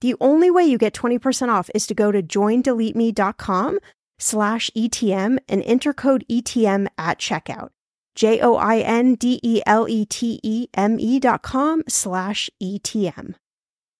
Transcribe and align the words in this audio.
The 0.00 0.14
only 0.20 0.50
way 0.50 0.64
you 0.64 0.78
get 0.78 0.94
20% 0.94 1.48
off 1.48 1.70
is 1.74 1.86
to 1.86 1.94
go 1.94 2.12
to 2.12 2.22
joindeleteme.com 2.22 3.78
slash 4.18 4.70
ETM 4.76 5.38
and 5.48 5.62
enter 5.62 5.92
code 5.92 6.24
ETM 6.30 6.88
at 6.98 7.18
checkout. 7.18 7.70
J 8.14 8.40
O 8.40 8.56
I 8.56 8.78
N 8.78 9.14
D 9.14 9.38
E 9.42 9.62
L 9.66 9.86
E 9.88 10.06
T 10.06 10.40
E 10.42 10.68
M 10.74 10.98
E 10.98 11.20
dot 11.20 11.42
com 11.42 11.82
slash 11.86 12.48
ETM. 12.62 13.34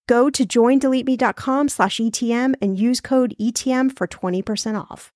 Go 0.09 0.31
to 0.31 0.47
joindeleteme.com 0.47 1.69
slash 1.69 1.99
ETM 1.99 2.55
and 2.63 2.79
use 2.79 3.01
code 3.01 3.35
ETM 3.41 3.97
for 3.97 4.07
20% 4.07 4.81
off. 4.81 5.13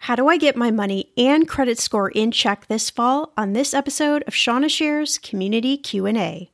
How 0.00 0.14
do 0.14 0.28
I 0.28 0.36
get 0.36 0.56
my 0.56 0.70
money 0.70 1.12
and 1.16 1.48
credit 1.48 1.78
score 1.78 2.10
in 2.10 2.32
check 2.32 2.66
this 2.66 2.90
fall 2.90 3.32
on 3.36 3.52
this 3.54 3.72
episode 3.72 4.24
of 4.26 4.34
Shannah 4.34 4.68
Shares 4.68 5.16
Community 5.16 5.76
Q&A? 5.76 6.51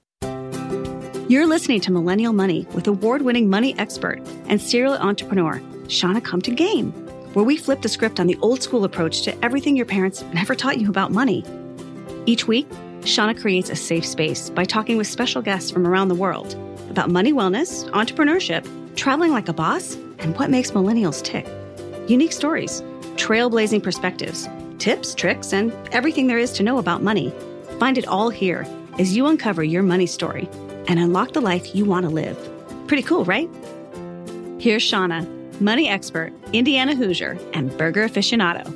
You're 1.29 1.47
listening 1.47 1.83
to 1.83 1.93
Millennial 1.93 2.33
Money 2.33 2.67
with 2.73 2.87
award 2.87 3.21
winning 3.21 3.51
money 3.51 3.79
expert 3.79 4.19
and 4.47 4.59
serial 4.59 4.95
entrepreneur, 4.95 5.61
Shannah 5.87 6.23
Compton 6.23 6.55
Game, 6.55 6.91
where 7.35 7.45
we 7.45 7.59
flip 7.59 7.83
the 7.83 7.89
script 7.91 8.19
on 8.19 8.29
the 8.29 8.39
old 8.41 8.63
school 8.63 8.83
approach 8.83 9.21
to 9.25 9.45
everything 9.45 9.77
your 9.77 9.85
parents 9.85 10.23
never 10.33 10.55
taught 10.55 10.79
you 10.79 10.89
about 10.89 11.13
money. 11.13 11.45
Each 12.25 12.49
week, 12.49 12.67
Shannah 13.05 13.39
creates 13.39 13.69
a 13.69 13.77
safe 13.77 14.07
space 14.07 14.49
by 14.49 14.65
talking 14.65 14.97
with 14.97 15.07
special 15.07 15.43
guests 15.43 15.71
from 15.71 15.87
around 15.87 16.09
the 16.09 16.15
world 16.15 16.55
about 16.89 17.11
money 17.11 17.35
wellness, 17.35 17.87
entrepreneurship, 17.91 18.67
traveling 18.97 19.31
like 19.31 19.51
a 19.51 19.53
boss, 19.53 19.97
and 20.21 20.35
what 20.39 20.49
makes 20.49 20.71
millennials 20.71 21.23
tick. 21.23 21.47
Unique 22.09 22.33
stories, 22.33 22.81
trailblazing 23.17 23.83
perspectives, 23.83 24.49
tips, 24.79 25.15
tricks, 25.15 25.53
and 25.53 25.75
everything 25.93 26.27
there 26.27 26.39
is 26.39 26.53
to 26.53 26.63
know 26.63 26.79
about 26.79 27.03
money. 27.03 27.35
Find 27.79 27.99
it 27.99 28.09
all 28.09 28.31
here 28.31 28.67
as 28.99 29.15
you 29.15 29.27
uncover 29.27 29.63
your 29.63 29.83
money 29.83 30.07
story 30.07 30.49
and 30.89 30.99
unlock 30.99 31.35
the 31.35 31.41
life 31.41 31.75
you 31.75 31.85
want 31.85 32.05
to 32.05 32.11
live. 32.11 32.37
Pretty 32.87 33.03
cool, 33.03 33.25
right? 33.25 33.49
Here's 34.59 34.83
Shannah, 34.83 35.27
money 35.61 35.89
expert, 35.89 36.33
Indiana 36.53 36.97
Hoosier, 36.97 37.39
and 37.53 37.77
burger 37.79 38.09
aficionado. 38.09 38.75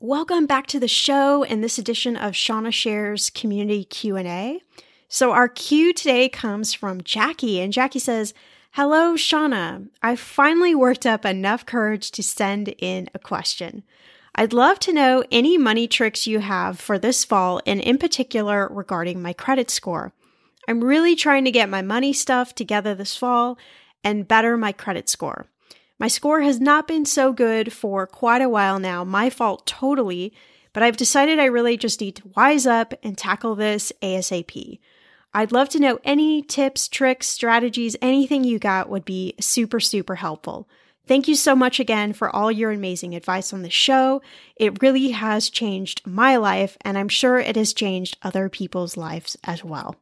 Welcome 0.00 0.46
back 0.46 0.66
to 0.68 0.80
the 0.80 0.88
show 0.88 1.44
and 1.44 1.62
this 1.62 1.78
edition 1.78 2.16
of 2.16 2.36
Shannah 2.36 2.72
Shares 2.72 3.28
Community 3.30 3.84
Q&A. 3.84 4.60
So 5.08 5.32
our 5.32 5.48
cue 5.48 5.92
today 5.92 6.28
comes 6.28 6.74
from 6.74 7.02
Jackie 7.02 7.60
and 7.60 7.72
Jackie 7.72 7.98
says, 7.98 8.34
"Hello 8.72 9.16
Shannah, 9.16 9.82
I 10.02 10.16
finally 10.16 10.74
worked 10.74 11.06
up 11.06 11.24
enough 11.24 11.66
courage 11.66 12.10
to 12.12 12.22
send 12.22 12.74
in 12.78 13.08
a 13.14 13.18
question. 13.18 13.82
I'd 14.38 14.52
love 14.52 14.78
to 14.80 14.92
know 14.92 15.24
any 15.32 15.56
money 15.56 15.88
tricks 15.88 16.26
you 16.26 16.40
have 16.40 16.78
for 16.78 16.98
this 16.98 17.24
fall, 17.24 17.62
and 17.64 17.80
in 17.80 17.96
particular 17.96 18.68
regarding 18.70 19.22
my 19.22 19.32
credit 19.32 19.70
score. 19.70 20.12
I'm 20.68 20.84
really 20.84 21.16
trying 21.16 21.46
to 21.46 21.50
get 21.50 21.70
my 21.70 21.80
money 21.80 22.12
stuff 22.12 22.54
together 22.54 22.94
this 22.94 23.16
fall 23.16 23.56
and 24.04 24.28
better 24.28 24.58
my 24.58 24.72
credit 24.72 25.08
score. 25.08 25.46
My 25.98 26.08
score 26.08 26.42
has 26.42 26.60
not 26.60 26.86
been 26.86 27.06
so 27.06 27.32
good 27.32 27.72
for 27.72 28.06
quite 28.06 28.42
a 28.42 28.48
while 28.48 28.78
now, 28.78 29.04
my 29.04 29.30
fault 29.30 29.66
totally, 29.66 30.34
but 30.74 30.82
I've 30.82 30.98
decided 30.98 31.38
I 31.38 31.46
really 31.46 31.78
just 31.78 32.02
need 32.02 32.16
to 32.16 32.30
wise 32.36 32.66
up 32.66 32.92
and 33.02 33.16
tackle 33.16 33.54
this 33.54 33.90
ASAP. 34.02 34.78
I'd 35.32 35.52
love 35.52 35.70
to 35.70 35.80
know 35.80 35.98
any 36.04 36.42
tips, 36.42 36.88
tricks, 36.88 37.26
strategies, 37.26 37.96
anything 38.02 38.44
you 38.44 38.58
got 38.58 38.90
would 38.90 39.06
be 39.06 39.34
super, 39.40 39.80
super 39.80 40.16
helpful. 40.16 40.68
Thank 41.06 41.28
you 41.28 41.36
so 41.36 41.54
much 41.54 41.78
again 41.78 42.12
for 42.12 42.34
all 42.34 42.50
your 42.50 42.72
amazing 42.72 43.14
advice 43.14 43.52
on 43.52 43.62
the 43.62 43.70
show. 43.70 44.22
It 44.56 44.82
really 44.82 45.10
has 45.10 45.50
changed 45.50 46.02
my 46.04 46.36
life, 46.36 46.76
and 46.80 46.98
I'm 46.98 47.08
sure 47.08 47.38
it 47.38 47.54
has 47.54 47.72
changed 47.72 48.18
other 48.22 48.48
people's 48.48 48.96
lives 48.96 49.36
as 49.44 49.62
well. 49.62 49.96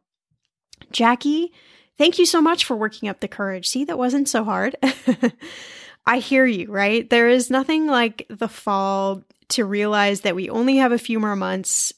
Jackie, 0.91 1.53
thank 1.99 2.19
you 2.19 2.25
so 2.25 2.41
much 2.41 2.65
for 2.65 2.77
working 2.77 3.09
up 3.09 3.21
the 3.21 3.29
courage. 3.29 3.69
See, 3.69 3.85
that 3.85 3.99
wasn't 3.99 4.29
so 4.29 4.45
hard. 4.45 4.77
I 6.07 6.19
hear 6.19 6.47
you, 6.47 6.71
right? 6.71 7.09
There 7.09 7.29
is 7.29 7.51
nothing 7.51 7.87
like 7.87 8.27
the 8.29 8.49
fall 8.49 9.23
to 9.51 9.65
realize 9.65 10.23
that 10.23 10.37
we 10.37 10.49
only 10.49 10.77
have 10.77 10.93
a 10.93 10.99
few 10.99 11.21
more 11.21 11.37
months 11.37 11.93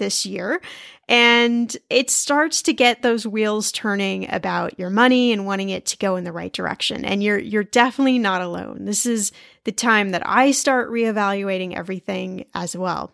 this 0.00 0.26
year. 0.26 0.60
And 1.08 1.76
it 1.88 2.10
starts 2.10 2.62
to 2.62 2.72
get 2.72 3.02
those 3.02 3.26
wheels 3.26 3.70
turning 3.70 4.28
about 4.32 4.78
your 4.78 4.90
money 4.90 5.32
and 5.32 5.46
wanting 5.46 5.70
it 5.70 5.86
to 5.86 5.96
go 5.96 6.16
in 6.16 6.24
the 6.24 6.32
right 6.32 6.52
direction. 6.52 7.04
And 7.04 7.22
you're 7.22 7.38
you're 7.38 7.62
definitely 7.62 8.18
not 8.18 8.42
alone. 8.42 8.84
This 8.84 9.06
is 9.06 9.30
the 9.62 9.72
time 9.72 10.10
that 10.10 10.22
I 10.26 10.50
start 10.50 10.90
reevaluating 10.90 11.76
everything 11.76 12.46
as 12.54 12.76
well. 12.76 13.12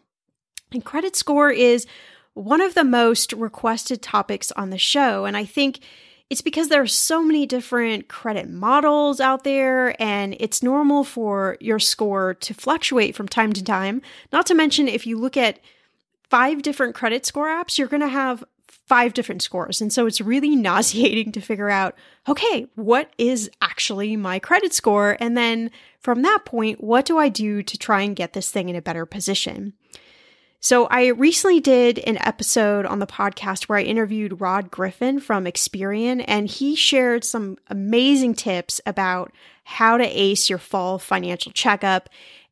And 0.72 0.84
credit 0.84 1.16
score 1.16 1.50
is 1.50 1.86
one 2.34 2.60
of 2.60 2.74
the 2.74 2.84
most 2.84 3.32
requested 3.32 4.02
topics 4.02 4.52
on 4.52 4.70
the 4.70 4.78
show. 4.78 5.24
And 5.24 5.36
I 5.36 5.44
think 5.44 5.80
it's 6.28 6.42
because 6.42 6.68
there 6.68 6.82
are 6.82 6.86
so 6.86 7.22
many 7.22 7.46
different 7.46 8.08
credit 8.08 8.50
models 8.50 9.20
out 9.20 9.44
there, 9.44 10.00
and 10.02 10.36
it's 10.40 10.62
normal 10.62 11.04
for 11.04 11.56
your 11.60 11.78
score 11.78 12.34
to 12.34 12.52
fluctuate 12.52 13.14
from 13.14 13.28
time 13.28 13.52
to 13.52 13.62
time. 13.62 14.02
Not 14.32 14.44
to 14.46 14.54
mention, 14.54 14.88
if 14.88 15.06
you 15.06 15.18
look 15.18 15.36
at 15.36 15.60
five 16.30 16.62
different 16.62 16.94
credit 16.94 17.26
score 17.26 17.46
apps, 17.46 17.78
you're 17.78 17.88
going 17.88 18.00
to 18.00 18.08
have 18.08 18.44
five 18.86 19.14
different 19.14 19.42
scores. 19.42 19.80
And 19.80 19.92
so 19.92 20.06
it's 20.06 20.20
really 20.20 20.56
nauseating 20.56 21.32
to 21.32 21.40
figure 21.40 21.70
out, 21.70 21.94
okay, 22.28 22.66
what 22.74 23.12
is 23.18 23.50
actually 23.60 24.16
my 24.16 24.38
credit 24.38 24.72
score? 24.72 25.16
And 25.20 25.36
then 25.36 25.70
from 26.00 26.22
that 26.22 26.44
point, 26.44 26.82
what 26.82 27.04
do 27.04 27.18
I 27.18 27.28
do 27.28 27.62
to 27.62 27.78
try 27.78 28.02
and 28.02 28.16
get 28.16 28.32
this 28.32 28.50
thing 28.50 28.68
in 28.68 28.76
a 28.76 28.82
better 28.82 29.06
position? 29.06 29.74
So 30.60 30.86
I 30.86 31.08
recently 31.08 31.60
did 31.60 31.98
an 32.00 32.18
episode 32.18 32.86
on 32.86 32.98
the 32.98 33.06
podcast 33.06 33.64
where 33.64 33.78
I 33.78 33.82
interviewed 33.82 34.40
Rod 34.40 34.70
Griffin 34.70 35.20
from 35.20 35.44
Experian, 35.44 36.24
and 36.26 36.48
he 36.48 36.74
shared 36.74 37.24
some 37.24 37.58
amazing 37.68 38.34
tips 38.34 38.80
about 38.86 39.32
how 39.64 39.96
to 39.96 40.04
ace 40.04 40.48
your 40.48 40.58
fall 40.58 40.98
financial 40.98 41.52
checkup 41.52 42.08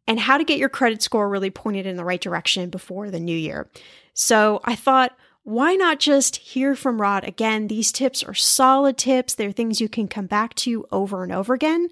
and 0.07 0.21
how 0.21 0.39
to 0.39 0.45
get 0.45 0.59
your 0.59 0.69
credit 0.69 1.03
score 1.03 1.29
really 1.29 1.51
pointed 1.51 1.87
in 1.87 1.97
the 1.97 2.05
right 2.05 2.21
direction 2.21 2.71
before 2.71 3.11
the 3.11 3.21
new 3.21 3.37
year. 3.37 3.69
So 4.13 4.61
I 4.65 4.75
thought, 4.75 5.17
why 5.43 5.75
not 5.75 6.01
just 6.01 6.37
hear 6.37 6.75
from 6.75 7.01
Rod 7.01 7.25
again? 7.25 7.69
These 7.69 7.93
tips 7.93 8.23
are 8.23 8.35
solid 8.35 8.97
tips. 8.97 9.35
They're 9.35 9.53
things 9.53 9.81
you 9.81 9.89
can 9.89 10.09
come 10.09 10.27
back 10.27 10.55
to 10.57 10.87
over 10.91 11.23
and 11.23 11.33
over 11.33 11.53
again. 11.53 11.89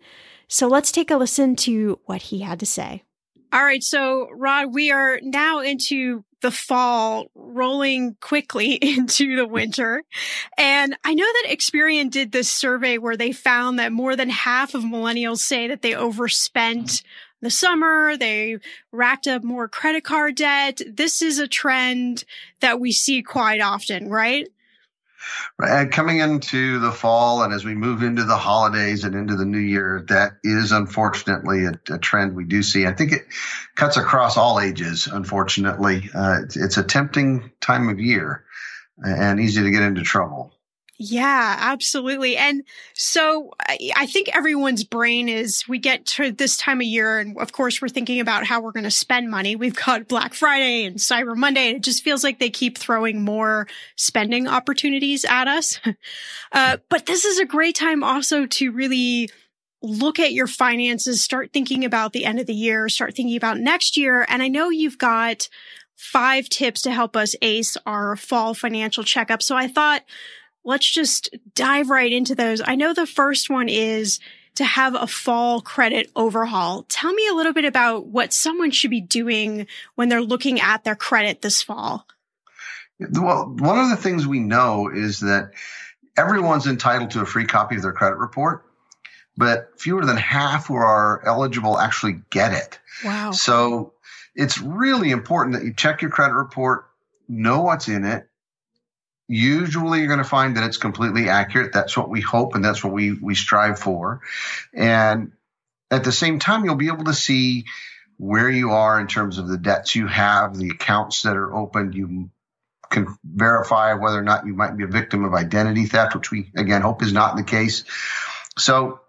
So 0.48 0.68
let's 0.68 0.92
take 0.92 1.10
a 1.10 1.16
listen 1.16 1.56
to 1.56 1.98
what 2.06 2.22
he 2.22 2.40
had 2.40 2.60
to 2.60 2.66
say. 2.66 3.04
All 3.52 3.62
right. 3.62 3.82
So, 3.82 4.28
Rod, 4.34 4.72
we 4.72 4.90
are 4.90 5.20
now 5.22 5.60
into 5.60 6.24
the 6.40 6.50
fall, 6.50 7.26
rolling 7.34 8.16
quickly 8.20 8.72
into 8.82 9.36
the 9.36 9.46
winter. 9.46 10.02
And 10.56 10.96
I 11.04 11.12
know 11.12 11.24
that 11.24 11.50
Experian 11.50 12.10
did 12.10 12.32
this 12.32 12.50
survey 12.50 12.96
where 12.96 13.16
they 13.16 13.32
found 13.32 13.78
that 13.78 13.92
more 13.92 14.16
than 14.16 14.30
half 14.30 14.74
of 14.74 14.82
millennials 14.82 15.38
say 15.38 15.68
that 15.68 15.82
they 15.82 15.94
overspent 15.94 17.02
the 17.42 17.50
summer. 17.50 18.16
They 18.16 18.58
racked 18.90 19.26
up 19.26 19.44
more 19.44 19.68
credit 19.68 20.04
card 20.04 20.36
debt. 20.36 20.80
This 20.86 21.20
is 21.20 21.38
a 21.38 21.48
trend 21.48 22.24
that 22.60 22.80
we 22.80 22.92
see 22.92 23.22
quite 23.22 23.60
often, 23.60 24.08
right? 24.08 24.48
Right. 25.58 25.82
And 25.82 25.92
coming 25.92 26.18
into 26.18 26.80
the 26.80 26.90
fall 26.90 27.42
and 27.42 27.52
as 27.52 27.64
we 27.64 27.74
move 27.74 28.02
into 28.02 28.24
the 28.24 28.36
holidays 28.36 29.04
and 29.04 29.14
into 29.14 29.36
the 29.36 29.44
new 29.44 29.58
year, 29.58 30.04
that 30.08 30.32
is 30.42 30.72
unfortunately 30.72 31.66
a, 31.66 31.94
a 31.94 31.98
trend 31.98 32.34
we 32.34 32.44
do 32.44 32.62
see. 32.62 32.86
I 32.86 32.92
think 32.92 33.12
it 33.12 33.26
cuts 33.76 33.96
across 33.96 34.36
all 34.36 34.58
ages, 34.58 35.06
unfortunately. 35.06 36.10
Uh, 36.12 36.40
it's, 36.42 36.56
it's 36.56 36.76
a 36.76 36.82
tempting 36.82 37.52
time 37.60 37.88
of 37.88 38.00
year 38.00 38.44
and 38.98 39.38
easy 39.38 39.62
to 39.62 39.70
get 39.70 39.82
into 39.82 40.02
trouble. 40.02 40.52
Yeah, 41.04 41.56
absolutely. 41.58 42.36
And 42.36 42.62
so 42.94 43.50
I 43.96 44.06
think 44.06 44.28
everyone's 44.28 44.84
brain 44.84 45.28
is 45.28 45.66
we 45.66 45.78
get 45.78 46.06
to 46.06 46.30
this 46.30 46.56
time 46.56 46.80
of 46.80 46.86
year 46.86 47.18
and 47.18 47.36
of 47.38 47.50
course 47.50 47.82
we're 47.82 47.88
thinking 47.88 48.20
about 48.20 48.46
how 48.46 48.60
we're 48.60 48.70
going 48.70 48.84
to 48.84 48.90
spend 48.90 49.28
money. 49.28 49.56
We've 49.56 49.74
got 49.74 50.06
Black 50.06 50.32
Friday 50.32 50.84
and 50.84 50.98
Cyber 50.98 51.36
Monday 51.36 51.68
and 51.68 51.78
it 51.78 51.82
just 51.82 52.04
feels 52.04 52.22
like 52.22 52.38
they 52.38 52.50
keep 52.50 52.78
throwing 52.78 53.24
more 53.24 53.66
spending 53.96 54.46
opportunities 54.46 55.24
at 55.24 55.48
us. 55.48 55.80
Uh, 56.54 56.76
but 56.90 57.06
this 57.06 57.24
is 57.24 57.38
a 57.38 57.46
great 57.46 57.74
time 57.74 58.04
also 58.04 58.44
to 58.44 58.70
really 58.72 59.30
look 59.82 60.18
at 60.18 60.34
your 60.34 60.46
finances, 60.46 61.22
start 61.22 61.50
thinking 61.50 61.82
about 61.82 62.12
the 62.12 62.26
end 62.26 62.38
of 62.38 62.46
the 62.46 62.54
year, 62.54 62.90
start 62.90 63.14
thinking 63.14 63.38
about 63.38 63.58
next 63.58 63.96
year. 63.96 64.26
And 64.28 64.42
I 64.42 64.48
know 64.48 64.68
you've 64.68 64.98
got 64.98 65.48
five 65.96 66.48
tips 66.50 66.82
to 66.82 66.90
help 66.90 67.16
us 67.16 67.34
ace 67.40 67.78
our 67.86 68.16
fall 68.16 68.52
financial 68.52 69.02
checkup. 69.02 69.42
So 69.42 69.56
I 69.56 69.66
thought 69.66 70.02
let's 70.64 70.90
just 70.90 71.36
dive 71.54 71.90
right 71.90 72.12
into 72.12 72.34
those. 72.34 72.60
I 72.64 72.74
know 72.74 72.94
the 72.94 73.06
first 73.06 73.50
one 73.50 73.68
is 73.68 74.20
to 74.54 74.64
have 74.64 74.94
a 74.94 75.06
fall 75.06 75.60
credit 75.60 76.10
overhaul. 76.14 76.84
Tell 76.88 77.12
me 77.12 77.26
a 77.28 77.34
little 77.34 77.52
bit 77.52 77.64
about 77.64 78.06
what 78.06 78.32
someone 78.32 78.70
should 78.70 78.90
be 78.90 79.00
doing 79.00 79.66
when 79.94 80.08
they're 80.08 80.20
looking 80.20 80.60
at 80.60 80.84
their 80.84 80.94
credit 80.94 81.40
this 81.40 81.62
fall. 81.62 82.06
Well, 83.00 83.54
one 83.58 83.78
of 83.78 83.90
the 83.90 83.96
things 83.96 84.26
we 84.26 84.40
know 84.40 84.88
is 84.88 85.20
that 85.20 85.52
everyone's 86.16 86.66
entitled 86.66 87.12
to 87.12 87.20
a 87.20 87.26
free 87.26 87.46
copy 87.46 87.76
of 87.76 87.82
their 87.82 87.92
credit 87.92 88.16
report, 88.16 88.64
but 89.36 89.70
fewer 89.78 90.04
than 90.04 90.16
half 90.16 90.66
who 90.66 90.74
are 90.74 91.22
eligible 91.26 91.78
actually 91.78 92.20
get 92.30 92.52
it. 92.52 92.78
Wow. 93.04 93.32
So 93.32 93.94
it's 94.34 94.60
really 94.60 95.10
important 95.10 95.56
that 95.56 95.64
you 95.64 95.72
check 95.72 96.02
your 96.02 96.10
credit 96.10 96.34
report, 96.34 96.86
know 97.28 97.62
what's 97.62 97.88
in 97.88 98.04
it, 98.04 98.28
usually 99.32 100.00
you're 100.00 100.08
going 100.08 100.18
to 100.18 100.24
find 100.24 100.58
that 100.58 100.64
it's 100.64 100.76
completely 100.76 101.30
accurate. 101.30 101.72
That's 101.72 101.96
what 101.96 102.10
we 102.10 102.20
hope 102.20 102.54
and 102.54 102.62
that's 102.62 102.84
what 102.84 102.92
we, 102.92 103.14
we 103.14 103.34
strive 103.34 103.78
for. 103.78 104.20
And 104.74 105.32
at 105.90 106.04
the 106.04 106.12
same 106.12 106.38
time, 106.38 106.66
you'll 106.66 106.74
be 106.74 106.88
able 106.88 107.04
to 107.04 107.14
see 107.14 107.64
where 108.18 108.50
you 108.50 108.72
are 108.72 109.00
in 109.00 109.06
terms 109.06 109.38
of 109.38 109.48
the 109.48 109.56
debts 109.56 109.94
you 109.94 110.06
have, 110.06 110.54
the 110.54 110.68
accounts 110.68 111.22
that 111.22 111.36
are 111.36 111.54
open. 111.54 111.94
You 111.94 112.30
can 112.90 113.06
verify 113.24 113.94
whether 113.94 114.18
or 114.18 114.22
not 114.22 114.44
you 114.46 114.52
might 114.52 114.76
be 114.76 114.84
a 114.84 114.88
victim 114.88 115.24
of 115.24 115.32
identity 115.32 115.86
theft, 115.86 116.14
which 116.14 116.30
we 116.30 116.50
again 116.54 116.82
hope 116.82 117.02
is 117.02 117.14
not 117.14 117.36
the 117.36 117.42
case. 117.42 117.84
So, 118.58 119.00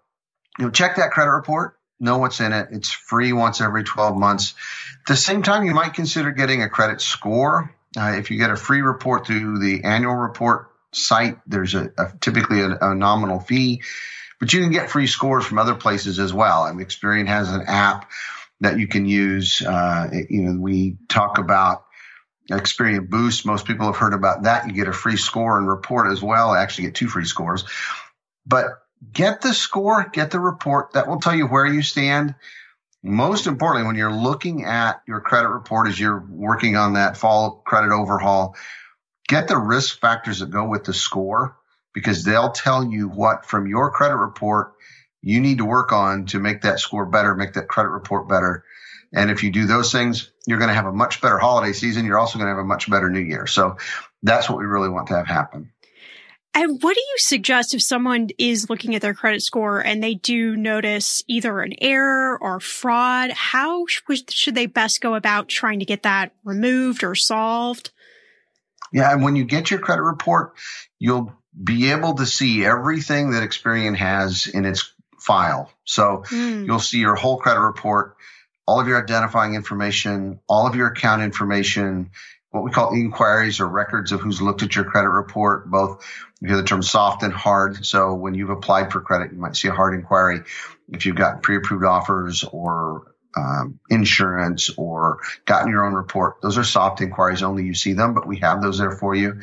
you 0.58 0.64
know, 0.64 0.70
check 0.70 0.96
that 0.96 1.10
credit 1.10 1.32
report, 1.32 1.76
know 2.00 2.16
what's 2.16 2.40
in 2.40 2.54
it. 2.54 2.68
It's 2.70 2.90
free 2.90 3.34
once 3.34 3.60
every 3.60 3.84
12 3.84 4.16
months. 4.16 4.54
At 5.02 5.08
the 5.08 5.16
same 5.16 5.42
time, 5.42 5.66
you 5.66 5.74
might 5.74 5.92
consider 5.92 6.30
getting 6.30 6.62
a 6.62 6.70
credit 6.70 7.02
score 7.02 7.73
uh, 7.96 8.14
if 8.16 8.30
you 8.30 8.38
get 8.38 8.50
a 8.50 8.56
free 8.56 8.80
report 8.80 9.26
through 9.26 9.58
the 9.58 9.84
annual 9.84 10.14
report 10.14 10.70
site, 10.92 11.38
there's 11.46 11.74
a, 11.74 11.90
a 11.98 12.12
typically 12.20 12.60
a, 12.60 12.76
a, 12.80 12.94
nominal 12.94 13.40
fee, 13.40 13.82
but 14.40 14.52
you 14.52 14.60
can 14.60 14.70
get 14.70 14.90
free 14.90 15.06
scores 15.06 15.44
from 15.44 15.58
other 15.58 15.74
places 15.74 16.18
as 16.18 16.32
well. 16.32 16.66
And 16.66 16.80
Experian 16.80 17.26
has 17.26 17.52
an 17.52 17.62
app 17.66 18.10
that 18.60 18.78
you 18.78 18.86
can 18.86 19.06
use. 19.06 19.62
Uh, 19.62 20.08
you 20.28 20.42
know, 20.42 20.60
we 20.60 20.96
talk 21.08 21.38
about 21.38 21.84
Experian 22.50 23.08
Boost. 23.08 23.46
Most 23.46 23.66
people 23.66 23.86
have 23.86 23.96
heard 23.96 24.14
about 24.14 24.44
that. 24.44 24.66
You 24.66 24.72
get 24.72 24.88
a 24.88 24.92
free 24.92 25.16
score 25.16 25.58
and 25.58 25.68
report 25.68 26.10
as 26.10 26.22
well. 26.22 26.50
I 26.50 26.62
actually 26.62 26.84
get 26.84 26.94
two 26.94 27.08
free 27.08 27.24
scores, 27.24 27.64
but 28.46 28.66
get 29.12 29.40
the 29.40 29.54
score, 29.54 30.08
get 30.12 30.30
the 30.30 30.40
report 30.40 30.92
that 30.92 31.08
will 31.08 31.20
tell 31.20 31.34
you 31.34 31.46
where 31.46 31.66
you 31.66 31.82
stand 31.82 32.34
most 33.04 33.46
importantly, 33.46 33.86
when 33.86 33.96
you're 33.96 34.10
looking 34.10 34.64
at 34.64 35.02
your 35.06 35.20
credit 35.20 35.50
report 35.50 35.88
as 35.88 36.00
you're 36.00 36.24
working 36.30 36.74
on 36.74 36.94
that 36.94 37.18
fall 37.18 37.62
credit 37.66 37.92
overhaul, 37.92 38.56
get 39.28 39.46
the 39.46 39.58
risk 39.58 40.00
factors 40.00 40.38
that 40.38 40.50
go 40.50 40.64
with 40.64 40.84
the 40.84 40.94
score 40.94 41.54
because 41.92 42.24
they'll 42.24 42.52
tell 42.52 42.82
you 42.82 43.08
what 43.08 43.44
from 43.44 43.66
your 43.66 43.90
credit 43.90 44.16
report 44.16 44.72
you 45.20 45.40
need 45.40 45.58
to 45.58 45.66
work 45.66 45.92
on 45.92 46.24
to 46.26 46.38
make 46.38 46.62
that 46.62 46.80
score 46.80 47.04
better, 47.04 47.34
make 47.34 47.52
that 47.52 47.68
credit 47.68 47.90
report 47.90 48.26
better. 48.26 48.64
And 49.12 49.30
if 49.30 49.42
you 49.42 49.52
do 49.52 49.66
those 49.66 49.92
things, 49.92 50.32
you're 50.46 50.58
going 50.58 50.68
to 50.68 50.74
have 50.74 50.86
a 50.86 50.92
much 50.92 51.20
better 51.20 51.38
holiday 51.38 51.74
season. 51.74 52.06
You're 52.06 52.18
also 52.18 52.38
going 52.38 52.46
to 52.46 52.54
have 52.56 52.64
a 52.64 52.66
much 52.66 52.90
better 52.90 53.10
new 53.10 53.20
year. 53.20 53.46
So 53.46 53.76
that's 54.22 54.48
what 54.48 54.58
we 54.58 54.64
really 54.64 54.88
want 54.88 55.08
to 55.08 55.14
have 55.14 55.26
happen. 55.26 55.73
And 56.56 56.80
what 56.80 56.94
do 56.94 57.00
you 57.00 57.16
suggest 57.18 57.74
if 57.74 57.82
someone 57.82 58.28
is 58.38 58.70
looking 58.70 58.94
at 58.94 59.02
their 59.02 59.12
credit 59.12 59.42
score 59.42 59.80
and 59.80 60.00
they 60.00 60.14
do 60.14 60.54
notice 60.54 61.22
either 61.26 61.60
an 61.60 61.74
error 61.80 62.38
or 62.40 62.60
fraud? 62.60 63.32
How 63.32 63.86
should 63.88 64.54
they 64.54 64.66
best 64.66 65.00
go 65.00 65.16
about 65.16 65.48
trying 65.48 65.80
to 65.80 65.84
get 65.84 66.04
that 66.04 66.32
removed 66.44 67.02
or 67.02 67.16
solved? 67.16 67.90
Yeah, 68.92 69.12
and 69.12 69.24
when 69.24 69.34
you 69.34 69.44
get 69.44 69.72
your 69.72 69.80
credit 69.80 70.02
report, 70.02 70.52
you'll 71.00 71.32
be 71.62 71.90
able 71.90 72.14
to 72.14 72.26
see 72.26 72.64
everything 72.64 73.32
that 73.32 73.42
Experian 73.42 73.96
has 73.96 74.46
in 74.46 74.64
its 74.64 74.92
file. 75.18 75.72
So 75.84 76.22
mm. 76.28 76.66
you'll 76.66 76.78
see 76.78 76.98
your 76.98 77.16
whole 77.16 77.38
credit 77.38 77.60
report. 77.60 78.16
all 78.66 78.80
of 78.80 78.88
your 78.88 79.02
identifying 79.02 79.54
information, 79.54 80.40
all 80.48 80.66
of 80.66 80.74
your 80.74 80.88
account 80.88 81.22
information, 81.22 82.10
what 82.54 82.62
we 82.62 82.70
call 82.70 82.94
inquiries 82.94 83.58
or 83.58 83.66
records 83.66 84.12
of 84.12 84.20
who's 84.20 84.40
looked 84.40 84.62
at 84.62 84.76
your 84.76 84.84
credit 84.84 85.08
report, 85.08 85.68
both 85.68 86.06
you 86.40 86.46
hear 86.46 86.56
the 86.56 86.62
term 86.62 86.84
soft 86.84 87.24
and 87.24 87.32
hard. 87.32 87.84
So 87.84 88.14
when 88.14 88.34
you've 88.34 88.50
applied 88.50 88.92
for 88.92 89.00
credit, 89.00 89.32
you 89.32 89.38
might 89.38 89.56
see 89.56 89.66
a 89.66 89.72
hard 89.72 89.92
inquiry. 89.94 90.42
If 90.88 91.04
you've 91.04 91.16
got 91.16 91.42
pre-approved 91.42 91.84
offers 91.84 92.44
or 92.44 93.12
um, 93.36 93.80
insurance 93.90 94.70
or 94.76 95.18
gotten 95.46 95.68
your 95.68 95.84
own 95.84 95.94
report, 95.94 96.42
those 96.42 96.56
are 96.56 96.62
soft 96.62 97.00
inquiries 97.00 97.42
only. 97.42 97.64
You 97.64 97.74
see 97.74 97.94
them, 97.94 98.14
but 98.14 98.24
we 98.24 98.38
have 98.38 98.62
those 98.62 98.78
there 98.78 98.92
for 98.92 99.16
you. 99.16 99.40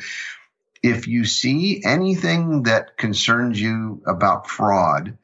If 0.82 1.06
you 1.06 1.26
see 1.26 1.82
anything 1.84 2.62
that 2.62 2.96
concerns 2.96 3.60
you 3.60 4.02
about 4.06 4.48
fraud, 4.48 5.18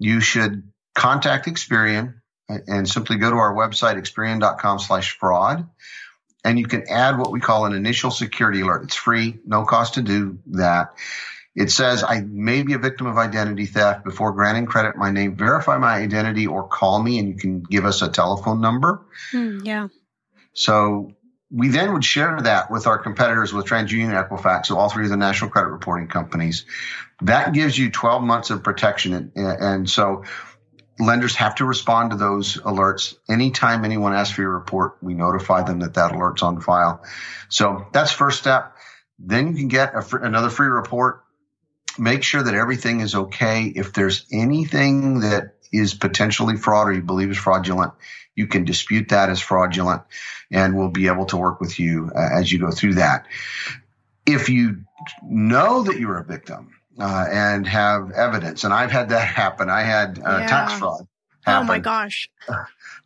you 0.00 0.18
should 0.18 0.64
contact 0.96 1.46
Experian 1.46 2.14
and 2.48 2.88
simply 2.88 3.18
go 3.18 3.30
to 3.30 3.36
our 3.36 3.54
website, 3.54 3.94
experian.com 3.94 4.80
slash 4.80 5.16
fraud. 5.16 5.68
And 6.44 6.58
you 6.58 6.66
can 6.66 6.84
add 6.88 7.18
what 7.18 7.32
we 7.32 7.40
call 7.40 7.66
an 7.66 7.74
initial 7.74 8.10
security 8.10 8.60
alert. 8.60 8.84
It's 8.84 8.94
free, 8.94 9.38
no 9.44 9.64
cost 9.64 9.94
to 9.94 10.02
do 10.02 10.38
that. 10.52 10.94
It 11.54 11.70
says, 11.70 12.04
I 12.04 12.20
may 12.20 12.62
be 12.62 12.74
a 12.74 12.78
victim 12.78 13.06
of 13.06 13.18
identity 13.18 13.66
theft. 13.66 14.04
Before 14.04 14.32
granting 14.32 14.66
credit, 14.66 14.96
my 14.96 15.10
name, 15.10 15.36
verify 15.36 15.78
my 15.78 15.94
identity 15.94 16.46
or 16.46 16.66
call 16.66 17.02
me 17.02 17.18
and 17.18 17.28
you 17.28 17.34
can 17.34 17.60
give 17.60 17.84
us 17.84 18.02
a 18.02 18.08
telephone 18.08 18.60
number. 18.60 19.04
Mm, 19.32 19.66
yeah. 19.66 19.88
So 20.52 21.12
we 21.50 21.68
then 21.68 21.92
would 21.92 22.04
share 22.04 22.40
that 22.40 22.70
with 22.70 22.86
our 22.86 22.98
competitors 22.98 23.52
with 23.52 23.66
TransUnion 23.66 24.28
Equifax, 24.28 24.66
so 24.66 24.78
all 24.78 24.88
three 24.88 25.04
of 25.04 25.10
the 25.10 25.16
national 25.16 25.50
credit 25.50 25.68
reporting 25.68 26.06
companies. 26.06 26.64
That 27.22 27.52
gives 27.52 27.76
you 27.76 27.90
12 27.90 28.22
months 28.22 28.50
of 28.50 28.62
protection. 28.62 29.32
And, 29.34 29.60
and 29.60 29.90
so 29.90 30.24
lenders 31.00 31.36
have 31.36 31.56
to 31.56 31.64
respond 31.64 32.10
to 32.10 32.16
those 32.16 32.56
alerts. 32.58 33.14
Anytime 33.28 33.84
anyone 33.84 34.14
asks 34.14 34.34
for 34.34 34.42
your 34.42 34.52
report, 34.52 34.96
we 35.00 35.14
notify 35.14 35.62
them 35.62 35.80
that 35.80 35.94
that 35.94 36.12
alert's 36.12 36.42
on 36.42 36.60
file. 36.60 37.02
So 37.48 37.86
that's 37.92 38.12
first 38.12 38.38
step. 38.38 38.76
Then 39.18 39.48
you 39.48 39.54
can 39.54 39.68
get 39.68 40.04
fr- 40.04 40.18
another 40.18 40.50
free 40.50 40.68
report. 40.68 41.24
Make 41.98 42.22
sure 42.22 42.42
that 42.42 42.54
everything 42.54 43.00
is 43.00 43.14
okay. 43.14 43.64
If 43.64 43.92
there's 43.92 44.26
anything 44.32 45.20
that 45.20 45.54
is 45.72 45.94
potentially 45.94 46.56
fraud 46.56 46.88
or 46.88 46.92
you 46.92 47.02
believe 47.02 47.30
is 47.30 47.38
fraudulent, 47.38 47.92
you 48.34 48.46
can 48.46 48.64
dispute 48.64 49.08
that 49.10 49.28
as 49.28 49.40
fraudulent 49.40 50.02
and 50.50 50.76
we'll 50.76 50.88
be 50.88 51.08
able 51.08 51.26
to 51.26 51.36
work 51.36 51.60
with 51.60 51.78
you 51.78 52.10
uh, 52.14 52.28
as 52.38 52.50
you 52.50 52.58
go 52.58 52.70
through 52.70 52.94
that. 52.94 53.26
If 54.26 54.48
you 54.48 54.84
know 55.22 55.82
that 55.82 55.98
you're 55.98 56.18
a 56.18 56.24
victim, 56.24 56.79
uh, 56.98 57.26
and 57.30 57.66
have 57.66 58.10
evidence. 58.12 58.64
And 58.64 58.72
I've 58.72 58.90
had 58.90 59.10
that 59.10 59.26
happen. 59.34 59.68
I 59.70 59.82
had 59.82 60.18
uh, 60.18 60.38
yeah. 60.40 60.46
tax 60.46 60.72
fraud. 60.74 61.06
Happen. 61.44 61.64
Oh 61.64 61.68
my 61.68 61.78
gosh. 61.78 62.28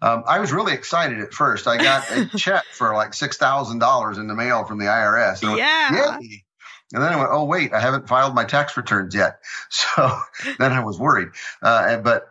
Um, 0.03 0.23
I 0.27 0.39
was 0.41 0.53
really 0.53 0.75
excited 0.75 1.21
at 1.21 1.33
first. 1.33 1.67
I 1.67 1.79
got 1.79 2.11
a 2.11 2.27
check 2.37 2.65
for 2.73 2.93
like 2.93 3.15
six 3.15 3.39
thousand 3.39 3.79
dollars 3.79 4.19
in 4.19 4.27
the 4.27 4.35
mail 4.35 4.65
from 4.65 4.79
the 4.79 4.85
IRS. 4.85 5.43
And 5.43 5.57
yeah. 5.57 6.11
Went, 6.11 6.25
and 6.93 7.03
then 7.03 7.13
I 7.13 7.17
went, 7.17 7.31
oh 7.33 7.45
wait, 7.45 7.73
I 7.73 7.81
haven't 7.81 8.07
filed 8.07 8.35
my 8.35 8.45
tax 8.45 8.77
returns 8.77 9.15
yet. 9.15 9.39
So 9.71 10.19
then 10.59 10.73
I 10.73 10.85
was 10.85 10.99
worried. 10.99 11.29
Uh, 11.63 11.97
but 11.99 12.29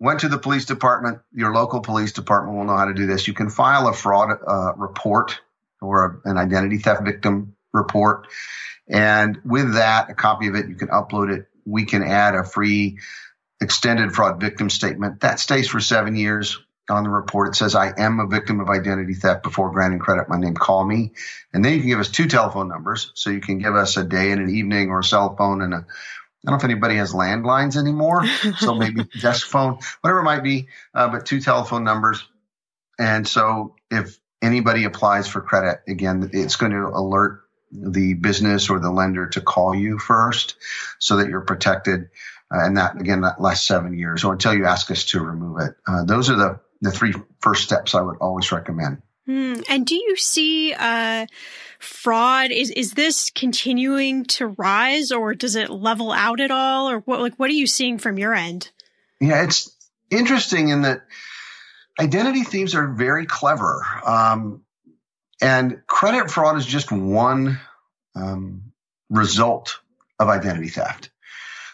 went 0.00 0.20
to 0.20 0.28
the 0.28 0.38
police 0.38 0.64
department. 0.64 1.20
Your 1.32 1.54
local 1.54 1.80
police 1.80 2.12
department 2.12 2.58
will 2.58 2.64
know 2.64 2.76
how 2.76 2.86
to 2.86 2.94
do 2.94 3.06
this. 3.06 3.28
You 3.28 3.34
can 3.34 3.50
file 3.50 3.86
a 3.86 3.92
fraud 3.92 4.36
uh, 4.44 4.72
report 4.74 5.40
or 5.80 6.20
a, 6.24 6.30
an 6.30 6.38
identity 6.38 6.78
theft 6.78 7.04
victim 7.04 7.54
report 7.72 8.26
and 8.92 9.40
with 9.44 9.74
that, 9.74 10.10
a 10.10 10.14
copy 10.14 10.48
of 10.48 10.54
it, 10.54 10.68
you 10.68 10.74
can 10.74 10.88
upload 10.88 11.34
it. 11.34 11.46
We 11.64 11.86
can 11.86 12.02
add 12.02 12.34
a 12.34 12.44
free 12.44 12.98
extended 13.60 14.12
fraud 14.12 14.38
victim 14.40 14.68
statement 14.68 15.20
that 15.20 15.40
stays 15.40 15.68
for 15.68 15.80
seven 15.80 16.14
years 16.14 16.58
on 16.90 17.04
the 17.04 17.08
report. 17.10 17.50
It 17.50 17.56
says, 17.56 17.74
I 17.74 17.92
am 17.96 18.20
a 18.20 18.26
victim 18.26 18.60
of 18.60 18.68
identity 18.68 19.14
theft 19.14 19.44
before 19.44 19.70
granting 19.70 20.00
credit. 20.00 20.28
My 20.28 20.38
name, 20.38 20.54
call 20.54 20.84
me. 20.84 21.12
And 21.54 21.64
then 21.64 21.72
you 21.72 21.78
can 21.78 21.88
give 21.88 22.00
us 22.00 22.10
two 22.10 22.26
telephone 22.26 22.68
numbers. 22.68 23.12
So 23.14 23.30
you 23.30 23.40
can 23.40 23.58
give 23.58 23.74
us 23.74 23.96
a 23.96 24.04
day 24.04 24.30
and 24.32 24.42
an 24.42 24.54
evening 24.54 24.90
or 24.90 24.98
a 24.98 25.04
cell 25.04 25.34
phone 25.36 25.62
and 25.62 25.72
a, 25.72 25.76
I 25.78 25.80
don't 26.50 26.52
know 26.52 26.56
if 26.56 26.64
anybody 26.64 26.96
has 26.96 27.12
landlines 27.12 27.76
anymore. 27.76 28.26
So 28.58 28.74
maybe 28.78 29.04
desk 29.20 29.46
phone, 29.46 29.78
whatever 30.02 30.20
it 30.20 30.24
might 30.24 30.42
be, 30.42 30.68
uh, 30.92 31.08
but 31.08 31.24
two 31.24 31.40
telephone 31.40 31.84
numbers. 31.84 32.26
And 32.98 33.26
so 33.26 33.76
if 33.90 34.18
anybody 34.42 34.84
applies 34.84 35.28
for 35.28 35.40
credit, 35.40 35.82
again, 35.86 36.30
it's 36.32 36.56
going 36.56 36.72
to 36.72 36.88
alert 36.88 37.41
the 37.72 38.14
business 38.14 38.70
or 38.70 38.78
the 38.78 38.90
lender 38.90 39.28
to 39.28 39.40
call 39.40 39.74
you 39.74 39.98
first 39.98 40.56
so 40.98 41.16
that 41.16 41.28
you're 41.28 41.40
protected. 41.40 42.10
Uh, 42.52 42.66
and 42.66 42.76
that, 42.76 43.00
again, 43.00 43.22
that 43.22 43.40
last 43.40 43.66
seven 43.66 43.96
years 43.96 44.24
or 44.24 44.34
until 44.34 44.54
you 44.54 44.66
ask 44.66 44.90
us 44.90 45.06
to 45.06 45.20
remove 45.20 45.58
it. 45.60 45.74
Uh, 45.86 46.04
those 46.04 46.28
are 46.28 46.36
the, 46.36 46.60
the 46.82 46.90
three 46.90 47.14
first 47.40 47.64
steps 47.64 47.94
I 47.94 48.02
would 48.02 48.18
always 48.18 48.52
recommend. 48.52 49.00
Mm, 49.28 49.64
and 49.68 49.86
do 49.86 49.94
you 49.94 50.16
see 50.16 50.74
uh, 50.76 51.26
fraud? 51.78 52.50
Is 52.50 52.70
is 52.70 52.92
this 52.92 53.30
continuing 53.30 54.24
to 54.24 54.48
rise, 54.48 55.12
or 55.12 55.32
does 55.34 55.54
it 55.54 55.70
level 55.70 56.10
out 56.10 56.40
at 56.40 56.50
all, 56.50 56.90
or 56.90 56.98
what? 57.00 57.20
Like, 57.20 57.36
what 57.36 57.48
are 57.48 57.54
you 57.54 57.68
seeing 57.68 57.98
from 57.98 58.18
your 58.18 58.34
end? 58.34 58.70
Yeah, 59.20 59.44
it's 59.44 59.70
interesting 60.10 60.70
in 60.70 60.82
that 60.82 61.02
identity 62.00 62.42
thieves 62.42 62.74
are 62.74 62.88
very 62.88 63.26
clever. 63.26 63.80
Um, 64.04 64.62
and 65.42 65.82
credit 65.86 66.30
fraud 66.30 66.56
is 66.56 66.64
just 66.64 66.92
one 66.92 67.58
um, 68.14 68.72
result 69.10 69.80
of 70.18 70.28
identity 70.28 70.68
theft. 70.68 71.10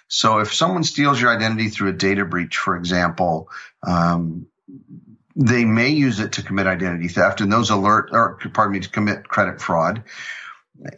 So 0.08 0.38
if 0.38 0.54
someone 0.54 0.84
steals 0.84 1.20
your 1.20 1.30
identity 1.30 1.68
through 1.68 1.90
a 1.90 1.92
data 1.92 2.24
breach, 2.24 2.56
for 2.56 2.76
example, 2.76 3.50
um, 3.86 4.46
they 5.36 5.66
may 5.66 5.90
use 5.90 6.18
it 6.18 6.32
to 6.32 6.42
commit 6.42 6.66
identity 6.66 7.08
theft, 7.08 7.42
and 7.42 7.52
those 7.52 7.70
alert, 7.70 8.08
or 8.10 8.38
pardon 8.54 8.72
me, 8.72 8.80
to 8.80 8.88
commit 8.88 9.28
credit 9.28 9.60
fraud. 9.60 10.02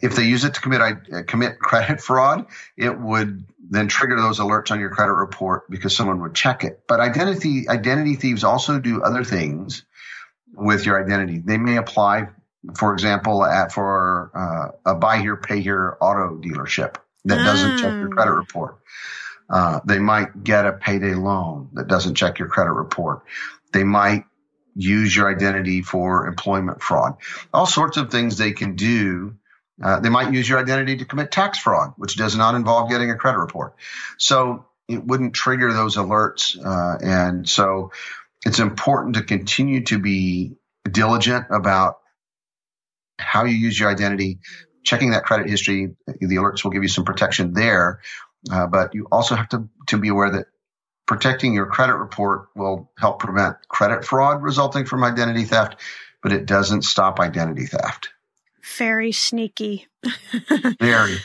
If 0.01 0.15
they 0.15 0.23
use 0.23 0.45
it 0.45 0.53
to 0.53 0.61
commit 0.61 0.81
uh, 0.81 1.23
commit 1.27 1.59
credit 1.59 1.99
fraud, 2.01 2.45
it 2.77 2.97
would 2.97 3.45
then 3.69 3.87
trigger 3.87 4.15
those 4.15 4.39
alerts 4.39 4.71
on 4.71 4.79
your 4.79 4.89
credit 4.89 5.13
report 5.13 5.69
because 5.69 5.95
someone 5.95 6.21
would 6.21 6.33
check 6.33 6.63
it. 6.63 6.83
But 6.87 6.99
identity 7.01 7.67
identity 7.67 8.15
thieves 8.15 8.43
also 8.43 8.79
do 8.79 9.03
other 9.03 9.23
things 9.23 9.83
with 10.53 10.85
your 10.85 11.03
identity. 11.03 11.39
They 11.39 11.57
may 11.57 11.77
apply 11.77 12.27
for 12.75 12.93
example, 12.93 13.43
at 13.43 13.71
for 13.71 14.31
uh, 14.33 14.91
a 14.91 14.95
buy 14.95 15.19
here, 15.19 15.35
pay 15.35 15.61
here 15.61 15.97
auto 15.99 16.37
dealership 16.37 16.95
that 17.25 17.43
doesn't 17.43 17.77
check 17.77 17.93
your 17.93 18.09
credit 18.09 18.31
ah. 18.31 18.35
report. 18.35 18.77
Uh, 19.49 19.79
they 19.85 19.99
might 19.99 20.43
get 20.43 20.65
a 20.65 20.73
payday 20.73 21.13
loan 21.13 21.69
that 21.73 21.87
doesn't 21.87 22.15
check 22.15 22.39
your 22.39 22.47
credit 22.47 22.71
report. 22.71 23.23
They 23.73 23.83
might 23.83 24.25
use 24.75 25.15
your 25.15 25.29
identity 25.29 25.81
for 25.81 26.27
employment 26.27 26.81
fraud. 26.81 27.17
All 27.53 27.65
sorts 27.65 27.97
of 27.97 28.09
things 28.09 28.37
they 28.37 28.53
can 28.53 28.75
do. 28.75 29.35
Uh, 29.83 29.99
they 29.99 30.09
might 30.09 30.31
use 30.31 30.47
your 30.47 30.59
identity 30.59 30.97
to 30.97 31.05
commit 31.05 31.31
tax 31.31 31.57
fraud, 31.57 31.93
which 31.97 32.15
does 32.15 32.35
not 32.35 32.55
involve 32.55 32.89
getting 32.89 33.09
a 33.09 33.15
credit 33.15 33.39
report. 33.39 33.75
So 34.17 34.65
it 34.87 35.03
wouldn't 35.03 35.33
trigger 35.33 35.73
those 35.73 35.97
alerts. 35.97 36.57
Uh, 36.63 36.97
and 37.03 37.49
so 37.49 37.91
it's 38.45 38.59
important 38.59 39.15
to 39.15 39.23
continue 39.23 39.83
to 39.85 39.97
be 39.97 40.55
diligent 40.89 41.47
about 41.49 41.99
how 43.21 43.45
you 43.45 43.55
use 43.55 43.79
your 43.79 43.89
identity, 43.89 44.39
checking 44.83 45.11
that 45.11 45.23
credit 45.23 45.49
history. 45.49 45.95
The 46.07 46.35
alerts 46.35 46.63
will 46.63 46.71
give 46.71 46.83
you 46.83 46.89
some 46.89 47.05
protection 47.05 47.53
there. 47.53 48.01
Uh, 48.51 48.67
but 48.67 48.95
you 48.95 49.07
also 49.11 49.35
have 49.35 49.49
to, 49.49 49.69
to 49.87 49.97
be 49.97 50.09
aware 50.09 50.31
that 50.31 50.47
protecting 51.05 51.53
your 51.53 51.65
credit 51.65 51.95
report 51.95 52.47
will 52.55 52.89
help 52.97 53.19
prevent 53.19 53.57
credit 53.67 54.05
fraud 54.05 54.41
resulting 54.41 54.85
from 54.85 55.03
identity 55.03 55.43
theft, 55.43 55.75
but 56.23 56.31
it 56.31 56.45
doesn't 56.45 56.83
stop 56.83 57.19
identity 57.19 57.65
theft. 57.65 58.09
Very 58.77 59.11
sneaky. 59.11 59.87
Very. 60.79 61.17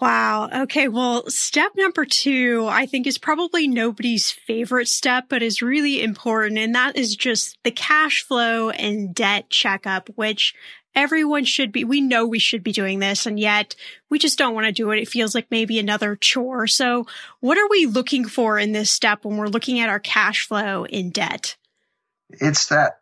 Wow. 0.00 0.50
Okay. 0.64 0.88
Well, 0.88 1.24
step 1.28 1.72
number 1.76 2.04
two, 2.04 2.66
I 2.68 2.84
think 2.86 3.06
is 3.06 3.16
probably 3.16 3.66
nobody's 3.66 4.30
favorite 4.30 4.88
step, 4.88 5.26
but 5.28 5.42
is 5.42 5.62
really 5.62 6.02
important. 6.02 6.58
And 6.58 6.74
that 6.74 6.96
is 6.96 7.16
just 7.16 7.56
the 7.64 7.70
cash 7.70 8.22
flow 8.22 8.70
and 8.70 9.14
debt 9.14 9.48
checkup, 9.50 10.10
which 10.16 10.54
everyone 10.94 11.44
should 11.44 11.72
be, 11.72 11.84
we 11.84 12.00
know 12.00 12.26
we 12.26 12.38
should 12.38 12.62
be 12.62 12.72
doing 12.72 12.98
this, 12.98 13.26
and 13.26 13.38
yet 13.38 13.74
we 14.10 14.18
just 14.18 14.38
don't 14.38 14.54
want 14.54 14.66
to 14.66 14.72
do 14.72 14.90
it. 14.90 14.98
It 14.98 15.08
feels 15.08 15.34
like 15.34 15.46
maybe 15.50 15.78
another 15.78 16.16
chore. 16.16 16.66
So 16.66 17.06
what 17.40 17.58
are 17.58 17.68
we 17.68 17.86
looking 17.86 18.24
for 18.26 18.58
in 18.58 18.72
this 18.72 18.90
step 18.90 19.24
when 19.24 19.36
we're 19.36 19.48
looking 19.48 19.80
at 19.80 19.88
our 19.88 20.00
cash 20.00 20.46
flow 20.46 20.84
in 20.86 21.10
debt? 21.10 21.56
It's 22.30 22.66
that, 22.66 23.00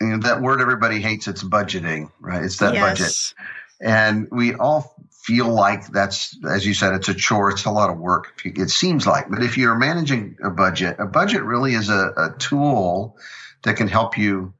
you 0.00 0.08
know, 0.08 0.18
that 0.18 0.40
word 0.40 0.60
everybody 0.60 1.00
hates. 1.00 1.28
It's 1.28 1.42
budgeting, 1.42 2.10
right? 2.20 2.42
It's 2.42 2.58
that 2.58 2.74
yes. 2.74 2.82
budget. 2.82 3.34
And 3.80 4.28
we 4.30 4.54
all 4.54 4.94
feel 5.24 5.48
like 5.48 5.86
that's, 5.88 6.36
as 6.48 6.66
you 6.66 6.74
said, 6.74 6.94
it's 6.94 7.08
a 7.08 7.14
chore. 7.14 7.50
It's 7.50 7.64
a 7.64 7.70
lot 7.70 7.90
of 7.90 7.98
work. 7.98 8.40
It 8.44 8.70
seems 8.70 9.06
like, 9.06 9.30
but 9.30 9.42
if 9.42 9.56
you're 9.56 9.76
managing 9.76 10.36
a 10.42 10.50
budget, 10.50 10.96
a 10.98 11.06
budget 11.06 11.42
really 11.42 11.74
is 11.74 11.88
a, 11.88 12.12
a 12.16 12.34
tool 12.38 13.16
that 13.62 13.76
can 13.76 13.88
help 13.88 14.18
you 14.18 14.54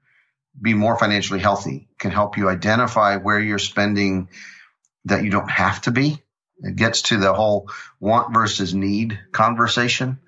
be 0.62 0.74
more 0.74 0.98
financially 0.98 1.40
healthy, 1.40 1.88
can 1.98 2.12
help 2.12 2.38
you 2.38 2.48
identify 2.48 3.16
where 3.16 3.40
you're 3.40 3.58
spending 3.58 4.28
that 5.06 5.24
you 5.24 5.30
don't 5.30 5.50
have 5.50 5.82
to 5.82 5.90
be. 5.90 6.22
It 6.60 6.76
gets 6.76 7.02
to 7.04 7.18
the 7.18 7.34
whole 7.34 7.70
want 8.00 8.32
versus 8.34 8.74
need 8.74 9.20
conversation 9.32 10.20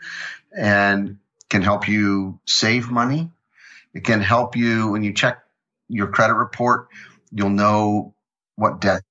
and 0.56 1.18
can 1.50 1.62
help 1.62 1.88
you 1.88 2.40
save 2.46 2.90
money 2.90 3.30
It 3.94 4.04
can 4.04 4.20
help 4.20 4.56
you 4.56 4.90
when 4.90 5.04
you 5.04 5.14
check 5.14 5.44
your 5.88 6.08
credit 6.08 6.34
report. 6.34 6.88
You'll 7.32 7.50
know 7.50 8.14
what 8.56 8.80
debts 8.80 9.04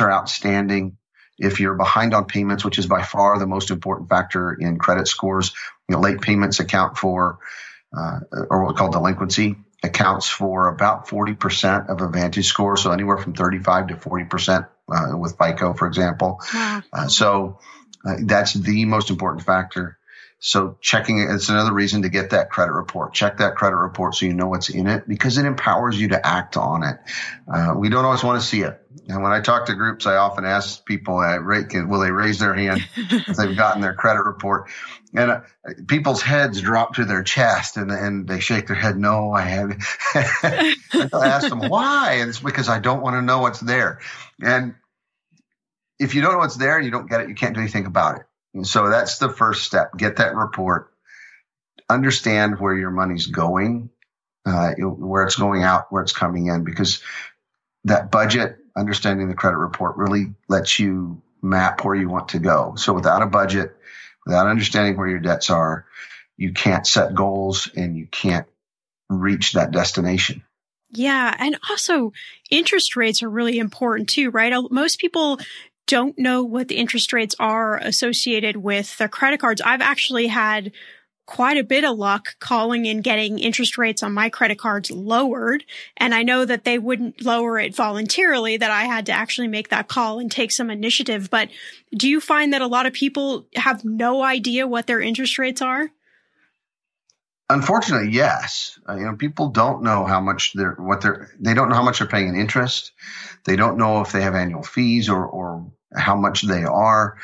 are 0.00 0.12
outstanding. 0.12 0.98
If 1.38 1.60
you're 1.60 1.74
behind 1.74 2.14
on 2.14 2.26
payments, 2.26 2.64
which 2.64 2.78
is 2.78 2.86
by 2.86 3.02
far 3.02 3.38
the 3.38 3.46
most 3.46 3.70
important 3.70 4.08
factor 4.08 4.54
in 4.54 4.78
credit 4.78 5.08
scores, 5.08 5.52
you 5.88 5.94
know, 5.94 6.00
late 6.02 6.22
payments 6.22 6.60
account 6.60 6.98
for, 6.98 7.38
uh, 7.96 8.20
or 8.50 8.64
what's 8.64 8.78
called 8.78 8.92
delinquency 8.92 9.56
accounts 9.82 10.28
for 10.28 10.68
about 10.68 11.08
40% 11.08 11.88
of 11.88 12.00
a 12.00 12.08
Vantage 12.08 12.46
score. 12.46 12.76
So 12.76 12.90
anywhere 12.90 13.18
from 13.18 13.34
35 13.34 13.88
to 13.88 13.94
40% 13.94 14.68
uh, 14.88 15.16
with 15.16 15.36
FICO, 15.38 15.74
for 15.74 15.86
example. 15.86 16.40
Wow. 16.52 16.82
Uh, 16.92 17.08
so 17.08 17.58
uh, 18.04 18.16
that's 18.20 18.54
the 18.54 18.84
most 18.84 19.10
important 19.10 19.44
factor. 19.44 19.98
So 20.38 20.76
checking 20.80 21.18
it, 21.18 21.30
it's 21.30 21.48
another 21.48 21.72
reason 21.72 22.02
to 22.02 22.10
get 22.10 22.30
that 22.30 22.50
credit 22.50 22.72
report. 22.72 23.14
Check 23.14 23.38
that 23.38 23.56
credit 23.56 23.76
report 23.76 24.14
so 24.14 24.26
you 24.26 24.34
know 24.34 24.48
what's 24.48 24.68
in 24.68 24.86
it 24.86 25.08
because 25.08 25.38
it 25.38 25.46
empowers 25.46 25.98
you 25.98 26.08
to 26.08 26.26
act 26.26 26.58
on 26.58 26.82
it. 26.82 26.98
Uh, 27.52 27.74
we 27.76 27.88
don't 27.88 28.04
always 28.04 28.22
want 28.22 28.40
to 28.40 28.46
see 28.46 28.60
it. 28.60 28.78
And 29.08 29.22
when 29.22 29.32
I 29.32 29.40
talk 29.40 29.66
to 29.66 29.74
groups, 29.74 30.06
I 30.06 30.16
often 30.16 30.44
ask 30.44 30.84
people, 30.84 31.18
uh, 31.18 31.38
will 31.40 32.00
they 32.00 32.10
raise 32.10 32.38
their 32.38 32.54
hand 32.54 32.86
if 32.96 33.26
they've 33.36 33.56
gotten 33.56 33.80
their 33.80 33.94
credit 33.94 34.24
report? 34.24 34.68
And 35.16 35.30
uh, 35.30 35.40
people's 35.88 36.20
heads 36.20 36.60
drop 36.60 36.94
to 36.96 37.06
their 37.06 37.22
chest 37.22 37.78
and, 37.78 37.90
and 37.90 38.28
they 38.28 38.38
shake 38.38 38.66
their 38.66 38.76
head. 38.76 38.98
No, 38.98 39.32
I 39.32 39.40
haven't. 39.42 39.82
I 40.14 40.74
ask 41.12 41.48
them 41.48 41.70
why. 41.70 42.18
And 42.20 42.28
it's 42.28 42.40
because 42.40 42.68
I 42.68 42.80
don't 42.80 43.02
want 43.02 43.14
to 43.14 43.22
know 43.22 43.40
what's 43.40 43.60
there. 43.60 44.00
And 44.42 44.74
if 45.98 46.14
you 46.14 46.20
don't 46.20 46.32
know 46.32 46.38
what's 46.38 46.56
there 46.56 46.76
and 46.76 46.84
you 46.84 46.90
don't 46.90 47.08
get 47.08 47.22
it, 47.22 47.30
you 47.30 47.34
can't 47.34 47.54
do 47.54 47.60
anything 47.60 47.86
about 47.86 48.16
it. 48.16 48.26
And 48.52 48.66
so 48.66 48.90
that's 48.90 49.16
the 49.16 49.30
first 49.30 49.64
step. 49.64 49.96
Get 49.96 50.16
that 50.16 50.34
report. 50.34 50.92
Understand 51.88 52.60
where 52.60 52.74
your 52.74 52.90
money's 52.90 53.26
going, 53.26 53.88
uh, 54.44 54.72
where 54.74 55.24
it's 55.24 55.36
going 55.36 55.62
out, 55.62 55.86
where 55.90 56.02
it's 56.02 56.12
coming 56.12 56.48
in, 56.48 56.64
because 56.64 57.02
that 57.84 58.10
budget, 58.10 58.58
understanding 58.76 59.28
the 59.28 59.34
credit 59.34 59.56
report 59.56 59.96
really 59.96 60.34
lets 60.48 60.78
you 60.78 61.22
map 61.40 61.84
where 61.84 61.94
you 61.94 62.08
want 62.08 62.30
to 62.30 62.38
go. 62.38 62.74
So 62.76 62.92
without 62.92 63.22
a 63.22 63.26
budget, 63.26 63.75
without 64.26 64.48
understanding 64.48 64.96
where 64.96 65.08
your 65.08 65.20
debts 65.20 65.48
are, 65.48 65.86
you 66.36 66.52
can't 66.52 66.86
set 66.86 67.14
goals 67.14 67.70
and 67.74 67.96
you 67.96 68.06
can't 68.06 68.46
reach 69.08 69.52
that 69.52 69.70
destination. 69.70 70.42
Yeah. 70.90 71.34
And 71.38 71.58
also 71.70 72.12
interest 72.50 72.96
rates 72.96 73.22
are 73.22 73.30
really 73.30 73.58
important 73.58 74.08
too, 74.08 74.30
right? 74.30 74.52
Uh, 74.52 74.64
most 74.70 74.98
people 74.98 75.38
don't 75.86 76.18
know 76.18 76.42
what 76.42 76.68
the 76.68 76.76
interest 76.76 77.12
rates 77.12 77.34
are 77.38 77.78
associated 77.78 78.56
with 78.56 78.96
their 78.98 79.08
credit 79.08 79.40
cards. 79.40 79.60
I've 79.60 79.80
actually 79.80 80.26
had 80.26 80.72
quite 81.26 81.58
a 81.58 81.64
bit 81.64 81.84
of 81.84 81.98
luck 81.98 82.36
calling 82.38 82.86
and 82.86 83.02
getting 83.02 83.38
interest 83.38 83.76
rates 83.76 84.02
on 84.02 84.14
my 84.14 84.30
credit 84.30 84.58
cards 84.58 84.90
lowered. 84.90 85.64
And 85.96 86.14
I 86.14 86.22
know 86.22 86.44
that 86.44 86.64
they 86.64 86.78
wouldn't 86.78 87.24
lower 87.24 87.58
it 87.58 87.74
voluntarily, 87.74 88.56
that 88.56 88.70
I 88.70 88.84
had 88.84 89.06
to 89.06 89.12
actually 89.12 89.48
make 89.48 89.68
that 89.68 89.88
call 89.88 90.20
and 90.20 90.30
take 90.30 90.52
some 90.52 90.70
initiative. 90.70 91.28
But 91.28 91.48
do 91.94 92.08
you 92.08 92.20
find 92.20 92.52
that 92.52 92.62
a 92.62 92.66
lot 92.66 92.86
of 92.86 92.92
people 92.92 93.46
have 93.56 93.84
no 93.84 94.22
idea 94.22 94.66
what 94.66 94.86
their 94.86 95.00
interest 95.00 95.38
rates 95.38 95.60
are? 95.60 95.90
Unfortunately, 97.48 98.10
yes. 98.10 98.78
Uh, 98.88 98.96
you 98.96 99.04
know, 99.04 99.14
people 99.14 99.50
don't 99.50 99.82
know 99.82 100.04
how 100.04 100.20
much 100.20 100.52
they're 100.54 100.74
what 100.74 101.00
they're 101.00 101.30
they 101.38 101.54
don't 101.54 101.68
know 101.68 101.76
how 101.76 101.84
much 101.84 101.98
they're 101.98 102.08
paying 102.08 102.28
in 102.28 102.34
interest. 102.34 102.92
They 103.44 103.54
don't 103.54 103.78
know 103.78 104.00
if 104.00 104.10
they 104.10 104.22
have 104.22 104.34
annual 104.34 104.64
fees 104.64 105.08
or 105.08 105.24
or 105.24 105.70
how 105.94 106.16
much 106.16 106.42
they 106.42 106.64
are. 106.64 107.18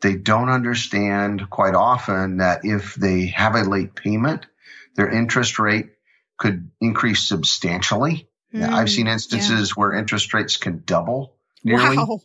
They 0.00 0.14
don't 0.14 0.48
understand 0.48 1.50
quite 1.50 1.74
often 1.74 2.38
that 2.38 2.60
if 2.64 2.94
they 2.94 3.26
have 3.26 3.54
a 3.54 3.62
late 3.62 3.94
payment, 3.94 4.46
their 4.94 5.10
interest 5.10 5.58
rate 5.58 5.90
could 6.36 6.70
increase 6.80 7.26
substantially. 7.26 8.28
Mm, 8.54 8.68
I've 8.68 8.90
seen 8.90 9.08
instances 9.08 9.70
yeah. 9.70 9.74
where 9.74 9.92
interest 9.92 10.32
rates 10.32 10.56
can 10.56 10.82
double 10.86 11.34
nearly 11.64 11.98
wow. 11.98 12.20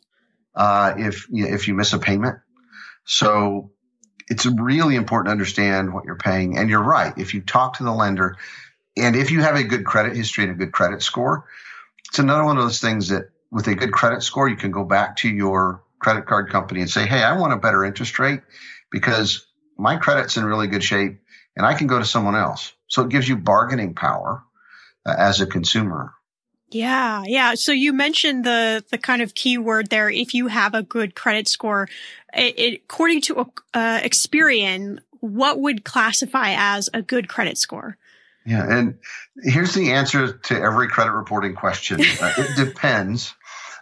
uh, 0.56 0.94
if 0.98 1.28
if 1.32 1.68
you 1.68 1.74
miss 1.74 1.94
a 1.94 2.00
payment. 2.00 2.40
So 3.06 3.72
it's 4.30 4.46
really 4.46 4.96
important 4.96 5.28
to 5.28 5.32
understand 5.32 5.94
what 5.94 6.06
you're 6.06 6.16
paying. 6.16 6.58
And 6.58 6.70
you're 6.70 6.84
right. 6.84 7.14
If 7.18 7.34
you 7.34 7.42
talk 7.42 7.78
to 7.78 7.84
the 7.84 7.92
lender, 7.92 8.38
and 8.96 9.16
if 9.16 9.32
you 9.32 9.42
have 9.42 9.56
a 9.56 9.64
good 9.64 9.86
credit 9.86 10.16
history 10.16 10.46
and 10.46 10.54
a 10.54 10.56
good 10.56 10.72
credit 10.72 11.02
score, 11.02 11.46
it's 12.10 12.20
another 12.20 12.46
one 12.46 12.58
of 12.58 12.64
those 12.64 12.80
things 12.80 13.10
that 13.10 13.30
with 13.52 13.68
a 13.68 13.76
good 13.76 13.92
credit 13.92 14.24
score, 14.24 14.48
you 14.48 14.56
can 14.56 14.72
go 14.72 14.84
back 14.84 15.18
to 15.18 15.30
your 15.30 15.84
credit 16.04 16.26
card 16.28 16.50
company 16.52 16.82
and 16.82 16.90
say, 16.90 17.06
Hey, 17.08 17.24
I 17.24 17.38
want 17.38 17.54
a 17.54 17.58
better 17.58 17.84
interest 17.84 18.20
rate 18.20 18.42
because 18.92 19.46
my 19.78 19.98
credit's 19.98 20.38
in 20.38 20.46
really 20.46 20.68
good 20.68 20.84
shape 20.84 21.20
and 21.56 21.66
I 21.66 21.74
can 21.74 21.88
go 21.88 22.00
to 22.00 22.06
someone 22.06 22.36
else. 22.36 22.74
So 22.88 23.04
it 23.04 23.10
gives 23.10 23.28
you 23.28 23.38
bargaining 23.38 23.96
power 23.96 24.44
uh, 25.06 25.16
as 25.18 25.42
a 25.42 25.48
consumer. 25.48 26.14
Yeah, 26.70 27.24
yeah. 27.26 27.54
So 27.56 27.72
you 27.72 27.94
mentioned 27.94 28.46
the 28.46 28.84
the 28.90 28.98
kind 28.98 29.22
of 29.22 29.36
keyword 29.36 29.90
there. 29.90 30.10
If 30.10 30.34
you 30.34 30.48
have 30.48 30.74
a 30.74 30.82
good 30.82 31.14
credit 31.14 31.48
score, 31.48 31.88
it, 32.34 32.60
it, 32.60 32.82
according 32.84 33.22
to 33.22 33.40
uh, 33.74 34.00
Experian, 34.00 35.00
what 35.20 35.60
would 35.60 35.84
classify 35.84 36.56
as 36.58 36.90
a 36.94 37.02
good 37.02 37.30
credit 37.30 37.58
score? 37.60 37.98
Yeah, 38.46 38.66
and 38.68 38.98
here's 39.42 39.74
the 39.74 39.92
answer 39.92 40.34
to 40.34 40.60
every 40.60 40.90
credit 40.90 41.12
reporting 41.12 41.56
question. 41.56 42.02
Uh, 42.22 42.34
it 42.38 42.56
depends. 42.56 43.34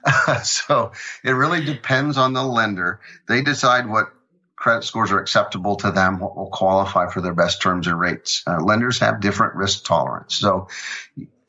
so 0.44 0.92
it 1.24 1.32
really 1.32 1.64
depends 1.64 2.18
on 2.18 2.34
the 2.34 2.44
lender. 2.44 3.00
They 3.28 3.42
decide 3.42 3.88
what 3.88 4.12
credit 4.56 4.84
scores 4.84 5.12
are 5.12 5.20
acceptable 5.20 5.76
to 5.78 5.92
them, 5.92 6.20
what 6.20 6.36
will 6.36 6.50
qualify 6.50 7.10
for 7.10 7.22
their 7.22 7.34
best 7.34 7.62
terms 7.62 7.88
and 7.88 8.00
rates. 8.00 8.44
Uh, 8.46 8.62
lenders 8.62 9.00
have 9.00 9.20
different 9.20 9.56
risk 9.56 9.86
tolerance. 9.86 10.36
So 10.36 10.68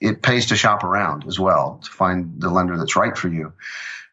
it 0.01 0.23
pays 0.23 0.47
to 0.47 0.57
shop 0.57 0.83
around 0.83 1.27
as 1.27 1.39
well 1.39 1.81
to 1.85 1.91
find 1.91 2.41
the 2.41 2.51
lender 2.51 2.77
that's 2.77 2.97
right 2.97 3.17
for 3.17 3.29
you. 3.29 3.53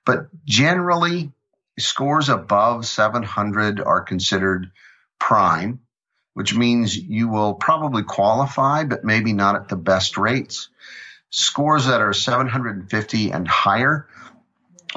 But 0.06 0.28
generally, 0.46 1.32
scores 1.78 2.30
above 2.30 2.86
700 2.86 3.80
are 3.80 4.02
considered 4.02 4.72
prime, 5.18 5.80
which 6.34 6.56
means 6.56 6.96
you 6.96 7.30
will 7.30 7.54
probably 7.54 8.04
qualify, 8.04 8.84
but 8.84 9.04
maybe 9.04 9.34
not 9.34 9.56
at 9.56 9.68
the 9.68 9.76
best 9.76 10.18
rates. 10.18 10.70
Scores 11.30 11.88
that 11.88 12.02
are 12.02 12.14
750 12.14 13.32
and 13.32 13.48
higher 13.48 14.08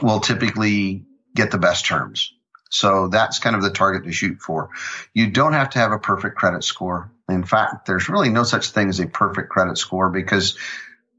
will 0.00 0.20
typically 0.20 1.05
get 1.35 1.50
the 1.50 1.59
best 1.59 1.85
terms. 1.85 2.33
So 2.70 3.09
that's 3.09 3.38
kind 3.38 3.55
of 3.55 3.62
the 3.62 3.70
target 3.70 4.05
to 4.05 4.12
shoot 4.12 4.40
for. 4.40 4.70
You 5.12 5.31
don't 5.31 5.52
have 5.52 5.70
to 5.70 5.78
have 5.78 5.92
a 5.92 5.98
perfect 5.98 6.37
credit 6.37 6.64
score. 6.64 7.12
In 7.28 7.44
fact, 7.44 7.87
there's 7.87 8.09
really 8.09 8.31
no 8.31 8.44
such 8.44 8.70
thing 8.70 8.88
as 8.88 8.98
a 8.98 9.07
perfect 9.07 9.50
credit 9.50 9.76
score 9.76 10.09
because 10.09 10.57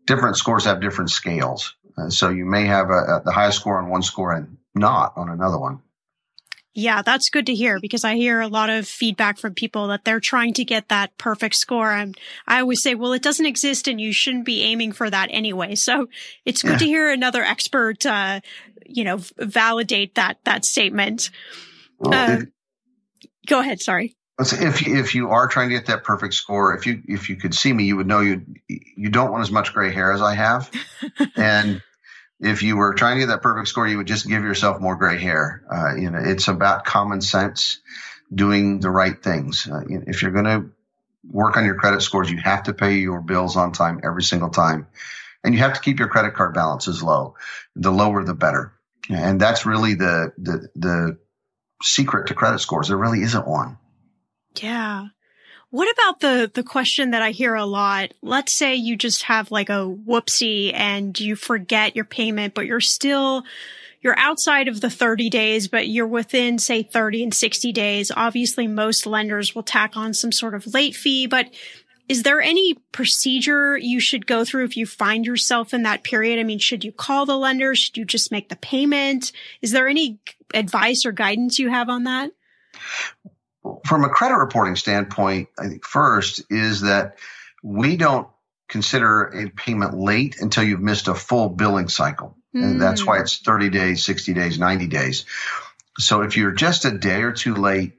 different 0.07 0.37
scores 0.37 0.65
have 0.65 0.81
different 0.81 1.11
scales. 1.11 1.75
So 2.09 2.29
you 2.29 2.45
may 2.45 2.65
have 2.65 2.89
a, 2.89 2.93
a, 2.93 3.21
the 3.25 3.31
highest 3.31 3.59
score 3.59 3.77
on 3.77 3.89
one 3.89 4.01
score 4.01 4.33
and 4.33 4.57
not 4.73 5.13
on 5.15 5.29
another 5.29 5.59
one. 5.59 5.82
Yeah, 6.75 7.03
that's 7.03 7.29
good 7.29 7.45
to 7.47 7.53
hear 7.53 7.79
because 7.79 8.03
I 8.03 8.15
hear 8.15 8.41
a 8.41 8.47
lot 8.47 8.71
of 8.71 8.87
feedback 8.87 9.37
from 9.37 9.53
people 9.53 9.87
that 9.87 10.03
they're 10.05 10.19
trying 10.19 10.53
to 10.55 10.65
get 10.65 10.89
that 10.89 11.15
perfect 11.19 11.55
score. 11.55 11.91
And 11.91 12.17
I 12.47 12.61
always 12.61 12.81
say, 12.81 12.95
well, 12.95 13.13
it 13.13 13.21
doesn't 13.21 13.45
exist 13.45 13.87
and 13.87 14.01
you 14.01 14.11
shouldn't 14.11 14.45
be 14.45 14.63
aiming 14.63 14.93
for 14.93 15.07
that 15.07 15.27
anyway. 15.31 15.75
So 15.75 16.09
it's 16.45 16.63
good 16.63 16.71
yeah. 16.71 16.77
to 16.79 16.85
hear 16.85 17.11
another 17.11 17.43
expert, 17.43 18.05
uh, 18.07 18.39
you 18.87 19.03
know, 19.03 19.19
validate 19.37 20.15
that, 20.15 20.37
that 20.45 20.65
statement. 20.65 21.29
Well, 21.99 22.13
uh, 22.13 22.37
if, 22.37 22.47
go 23.45 23.59
ahead. 23.59 23.79
Sorry. 23.79 24.15
If 24.39 24.87
if 24.87 25.13
you 25.13 25.29
are 25.29 25.47
trying 25.47 25.69
to 25.69 25.75
get 25.75 25.85
that 25.85 26.03
perfect 26.03 26.33
score, 26.33 26.75
if 26.75 26.87
you 26.87 27.03
if 27.05 27.29
you 27.29 27.35
could 27.35 27.53
see 27.53 27.71
me, 27.71 27.83
you 27.83 27.95
would 27.97 28.07
know 28.07 28.19
you 28.19 28.43
you 28.67 29.09
don't 29.09 29.31
want 29.31 29.43
as 29.43 29.51
much 29.51 29.73
gray 29.73 29.93
hair 29.93 30.11
as 30.11 30.23
I 30.23 30.33
have, 30.33 30.71
and 31.35 31.83
if 32.39 32.63
you 32.63 32.77
were 32.77 32.93
trying 32.93 33.15
to 33.15 33.19
get 33.21 33.27
that 33.27 33.41
perfect 33.41 33.67
score, 33.67 33.87
you 33.87 33.97
would 33.97 34.07
just 34.07 34.27
give 34.27 34.43
yourself 34.43 34.81
more 34.81 34.95
gray 34.95 35.19
hair. 35.19 35.63
Uh, 35.71 35.95
you 35.95 36.09
know, 36.09 36.19
it's 36.21 36.47
about 36.47 36.85
common 36.85 37.21
sense, 37.21 37.79
doing 38.33 38.79
the 38.79 38.89
right 38.89 39.21
things. 39.21 39.67
Uh, 39.67 39.81
if 39.87 40.21
you're 40.21 40.31
going 40.31 40.45
to 40.45 40.69
work 41.29 41.57
on 41.57 41.65
your 41.65 41.75
credit 41.75 42.01
scores, 42.01 42.29
you 42.29 42.37
have 42.37 42.63
to 42.63 42.73
pay 42.73 42.95
your 42.95 43.21
bills 43.21 43.55
on 43.55 43.71
time 43.71 44.01
every 44.03 44.23
single 44.23 44.49
time, 44.49 44.87
and 45.43 45.53
you 45.53 45.59
have 45.61 45.73
to 45.73 45.81
keep 45.81 45.99
your 45.99 46.09
credit 46.09 46.33
card 46.33 46.53
balances 46.53 47.01
low. 47.01 47.35
The 47.75 47.91
lower, 47.91 48.23
the 48.23 48.33
better. 48.33 48.73
And 49.09 49.39
that's 49.39 49.65
really 49.65 49.95
the 49.95 50.33
the 50.37 50.69
the 50.75 51.17
secret 51.81 52.27
to 52.27 52.33
credit 52.33 52.59
scores. 52.59 52.87
There 52.87 52.97
really 52.97 53.21
isn't 53.21 53.47
one. 53.47 53.77
Yeah. 54.61 55.07
What 55.73 55.91
about 55.91 56.19
the, 56.19 56.51
the 56.53 56.61
question 56.61 57.09
that 57.11 57.23
I 57.23 57.31
hear 57.31 57.55
a 57.55 57.65
lot? 57.65 58.13
Let's 58.21 58.53
say 58.53 58.75
you 58.75 58.95
just 58.95 59.23
have 59.23 59.49
like 59.49 59.69
a 59.69 59.89
whoopsie 59.89 60.71
and 60.71 61.19
you 61.19 61.35
forget 61.35 61.95
your 61.95 62.05
payment, 62.05 62.53
but 62.53 62.67
you're 62.67 62.79
still, 62.79 63.41
you're 63.99 64.13
outside 64.19 64.67
of 64.67 64.81
the 64.81 64.91
30 64.91 65.31
days, 65.31 65.67
but 65.67 65.87
you're 65.87 66.05
within 66.05 66.59
say 66.59 66.83
30 66.83 67.23
and 67.23 67.33
60 67.33 67.71
days. 67.71 68.11
Obviously, 68.15 68.67
most 68.67 69.07
lenders 69.07 69.55
will 69.55 69.63
tack 69.63 69.97
on 69.97 70.13
some 70.13 70.31
sort 70.31 70.53
of 70.53 70.75
late 70.75 70.95
fee, 70.95 71.25
but 71.25 71.51
is 72.07 72.21
there 72.21 72.39
any 72.39 72.75
procedure 72.91 73.75
you 73.75 73.99
should 73.99 74.27
go 74.27 74.45
through 74.45 74.65
if 74.65 74.77
you 74.77 74.85
find 74.85 75.25
yourself 75.25 75.73
in 75.73 75.81
that 75.81 76.03
period? 76.03 76.37
I 76.37 76.43
mean, 76.43 76.59
should 76.59 76.83
you 76.83 76.91
call 76.91 77.25
the 77.25 77.35
lender? 77.35 77.73
Should 77.73 77.97
you 77.97 78.05
just 78.05 78.31
make 78.31 78.49
the 78.49 78.55
payment? 78.57 79.31
Is 79.63 79.71
there 79.71 79.87
any 79.87 80.19
advice 80.53 81.03
or 81.03 81.11
guidance 81.11 81.57
you 81.57 81.69
have 81.69 81.89
on 81.89 82.03
that? 82.03 82.29
From 83.85 84.03
a 84.03 84.09
credit 84.09 84.35
reporting 84.35 84.75
standpoint, 84.75 85.49
I 85.57 85.67
think 85.67 85.85
first 85.85 86.43
is 86.49 86.81
that 86.81 87.17
we 87.61 87.97
don't 87.97 88.27
consider 88.67 89.23
a 89.23 89.49
payment 89.49 89.97
late 89.97 90.39
until 90.39 90.63
you've 90.63 90.81
missed 90.81 91.07
a 91.07 91.15
full 91.15 91.49
billing 91.49 91.89
cycle. 91.89 92.35
Mm. 92.55 92.63
And 92.63 92.81
that's 92.81 93.05
why 93.05 93.17
hmm. 93.17 93.23
it's 93.23 93.37
30 93.37 93.69
days, 93.69 94.03
60 94.03 94.33
days, 94.33 94.59
90 94.59 94.87
days. 94.87 95.25
So 95.97 96.21
if 96.21 96.37
you're 96.37 96.51
just 96.51 96.85
a 96.85 96.91
day 96.91 97.21
or 97.21 97.31
two 97.31 97.55
late, 97.55 97.93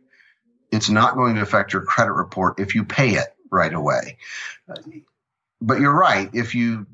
it's 0.70 0.90
not 0.90 1.14
going 1.14 1.37
to 1.37 1.42
affect 1.42 1.72
your 1.72 1.83
credit 1.83 2.12
report 2.12 2.59
if 2.59 2.74
you 2.74 2.85
pay 2.85 3.11
it 3.11 3.29
right 3.50 3.72
away. 3.72 4.18
But 5.61 5.81
you're 5.81 5.96
right. 5.96 6.31
If 6.33 6.55
you 6.55 6.87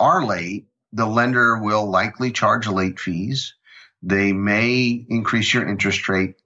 are 0.00 0.24
late, 0.24 0.66
the 0.92 1.06
lender 1.06 1.58
will 1.58 1.88
likely 1.88 2.32
charge 2.32 2.66
late 2.66 2.98
fees. 2.98 3.54
They 4.02 4.32
may 4.32 5.04
increase 5.08 5.52
your 5.52 5.68
interest 5.68 6.08
rate. 6.08 6.36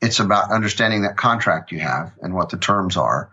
It's 0.00 0.20
about 0.20 0.52
understanding 0.52 1.02
that 1.02 1.16
contract 1.16 1.72
you 1.72 1.80
have 1.80 2.12
and 2.22 2.34
what 2.34 2.50
the 2.50 2.56
terms 2.56 2.96
are. 2.96 3.30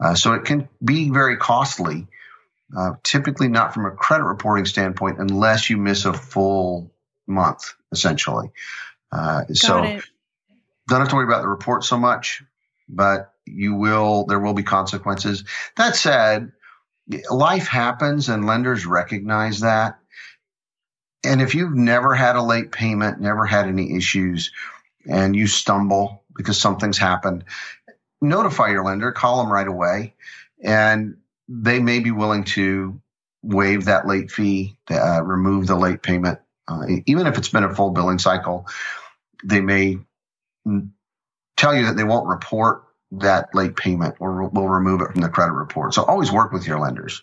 Uh, 0.00 0.14
so 0.14 0.34
it 0.34 0.44
can 0.44 0.68
be 0.84 1.10
very 1.10 1.36
costly, 1.36 2.06
uh, 2.76 2.92
typically 3.02 3.48
not 3.48 3.74
from 3.74 3.86
a 3.86 3.90
credit 3.90 4.24
reporting 4.24 4.66
standpoint, 4.66 5.18
unless 5.18 5.70
you 5.70 5.76
miss 5.76 6.04
a 6.04 6.12
full 6.12 6.92
month, 7.26 7.74
essentially. 7.90 8.50
Uh, 9.10 9.44
so 9.52 9.82
it. 9.82 10.04
don't 10.88 11.00
have 11.00 11.08
to 11.08 11.14
worry 11.16 11.26
about 11.26 11.42
the 11.42 11.48
report 11.48 11.84
so 11.84 11.96
much, 11.96 12.42
but 12.88 13.32
you 13.46 13.74
will, 13.74 14.26
there 14.26 14.40
will 14.40 14.54
be 14.54 14.62
consequences. 14.62 15.44
That 15.76 15.96
said, 15.96 16.52
life 17.30 17.66
happens 17.66 18.28
and 18.28 18.46
lenders 18.46 18.86
recognize 18.86 19.60
that. 19.60 19.98
And 21.24 21.40
if 21.40 21.54
you've 21.54 21.74
never 21.74 22.14
had 22.14 22.36
a 22.36 22.42
late 22.42 22.70
payment, 22.70 23.20
never 23.20 23.46
had 23.46 23.66
any 23.66 23.96
issues, 23.96 24.52
and 25.08 25.34
you 25.36 25.46
stumble 25.46 26.24
because 26.36 26.60
something's 26.60 26.98
happened, 26.98 27.44
notify 28.20 28.70
your 28.70 28.84
lender, 28.84 29.12
call 29.12 29.38
them 29.38 29.52
right 29.52 29.66
away, 29.66 30.14
and 30.62 31.16
they 31.48 31.78
may 31.78 32.00
be 32.00 32.10
willing 32.10 32.44
to 32.44 33.00
waive 33.42 33.84
that 33.84 34.06
late 34.06 34.30
fee, 34.30 34.76
uh, 34.90 35.22
remove 35.22 35.66
the 35.66 35.76
late 35.76 36.02
payment, 36.02 36.40
uh, 36.66 36.86
even 37.06 37.26
if 37.26 37.36
it's 37.36 37.50
been 37.50 37.64
a 37.64 37.74
full 37.74 37.90
billing 37.90 38.18
cycle. 38.18 38.66
They 39.44 39.60
may 39.60 39.98
tell 41.56 41.74
you 41.74 41.86
that 41.86 41.96
they 41.96 42.04
won't 42.04 42.26
report 42.26 42.84
that 43.12 43.54
late 43.54 43.76
payment 43.76 44.16
or 44.18 44.48
will 44.48 44.68
remove 44.68 45.02
it 45.02 45.12
from 45.12 45.20
the 45.20 45.28
credit 45.28 45.52
report. 45.52 45.94
So 45.94 46.02
always 46.02 46.32
work 46.32 46.52
with 46.52 46.66
your 46.66 46.80
lenders. 46.80 47.22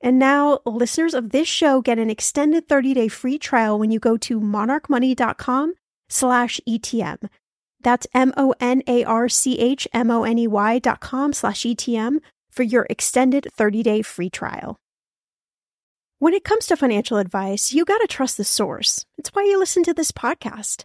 And 0.00 0.18
now 0.18 0.60
listeners 0.64 1.14
of 1.14 1.30
this 1.30 1.48
show 1.48 1.80
get 1.80 1.98
an 1.98 2.10
extended 2.10 2.68
30-day 2.68 3.08
free 3.08 3.38
trial 3.38 3.78
when 3.78 3.90
you 3.90 3.98
go 3.98 4.16
to 4.18 4.40
monarchmoney.com 4.40 5.74
slash 6.08 6.60
ETM. 6.68 7.28
That's 7.80 8.06
M-O-N-A-R-C-H-M-O-N-E-Y 8.14 10.78
dot 10.80 11.00
com 11.00 11.32
slash 11.32 11.62
ETM 11.62 12.18
for 12.50 12.62
your 12.62 12.86
extended 12.90 13.48
30-day 13.56 14.02
free 14.02 14.30
trial. 14.30 14.76
When 16.20 16.34
it 16.34 16.42
comes 16.42 16.66
to 16.66 16.76
financial 16.76 17.18
advice, 17.18 17.72
you 17.72 17.84
got 17.84 17.98
to 17.98 18.08
trust 18.08 18.36
the 18.36 18.44
source. 18.44 19.04
It's 19.16 19.30
why 19.30 19.44
you 19.44 19.58
listen 19.58 19.84
to 19.84 19.94
this 19.94 20.10
podcast. 20.10 20.84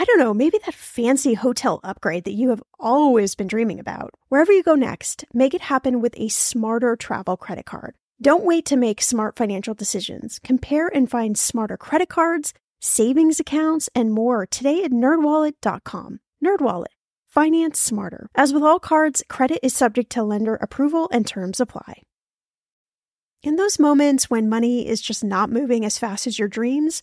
I 0.00 0.04
don't 0.04 0.20
know, 0.20 0.32
maybe 0.32 0.58
that 0.64 0.74
fancy 0.74 1.34
hotel 1.34 1.80
upgrade 1.82 2.22
that 2.22 2.34
you 2.34 2.50
have 2.50 2.62
always 2.78 3.34
been 3.34 3.48
dreaming 3.48 3.80
about. 3.80 4.14
Wherever 4.28 4.52
you 4.52 4.62
go 4.62 4.76
next, 4.76 5.24
make 5.34 5.54
it 5.54 5.60
happen 5.62 6.00
with 6.00 6.14
a 6.16 6.28
smarter 6.28 6.94
travel 6.94 7.36
credit 7.36 7.66
card. 7.66 7.96
Don't 8.22 8.44
wait 8.44 8.64
to 8.66 8.76
make 8.76 9.02
smart 9.02 9.36
financial 9.36 9.74
decisions. 9.74 10.38
Compare 10.38 10.86
and 10.86 11.10
find 11.10 11.36
smarter 11.36 11.76
credit 11.76 12.08
cards, 12.08 12.54
savings 12.80 13.40
accounts, 13.40 13.88
and 13.92 14.12
more 14.12 14.46
today 14.46 14.84
at 14.84 14.92
nerdwallet.com. 14.92 16.20
Nerdwallet. 16.44 16.94
Finance 17.26 17.80
smarter. 17.80 18.28
As 18.36 18.52
with 18.52 18.62
all 18.62 18.78
cards, 18.78 19.24
credit 19.28 19.58
is 19.64 19.74
subject 19.74 20.10
to 20.10 20.22
lender 20.22 20.54
approval 20.54 21.08
and 21.12 21.26
terms 21.26 21.58
apply. 21.58 22.02
In 23.42 23.56
those 23.56 23.80
moments 23.80 24.30
when 24.30 24.48
money 24.48 24.86
is 24.86 25.00
just 25.00 25.24
not 25.24 25.50
moving 25.50 25.84
as 25.84 25.98
fast 25.98 26.28
as 26.28 26.38
your 26.38 26.48
dreams, 26.48 27.02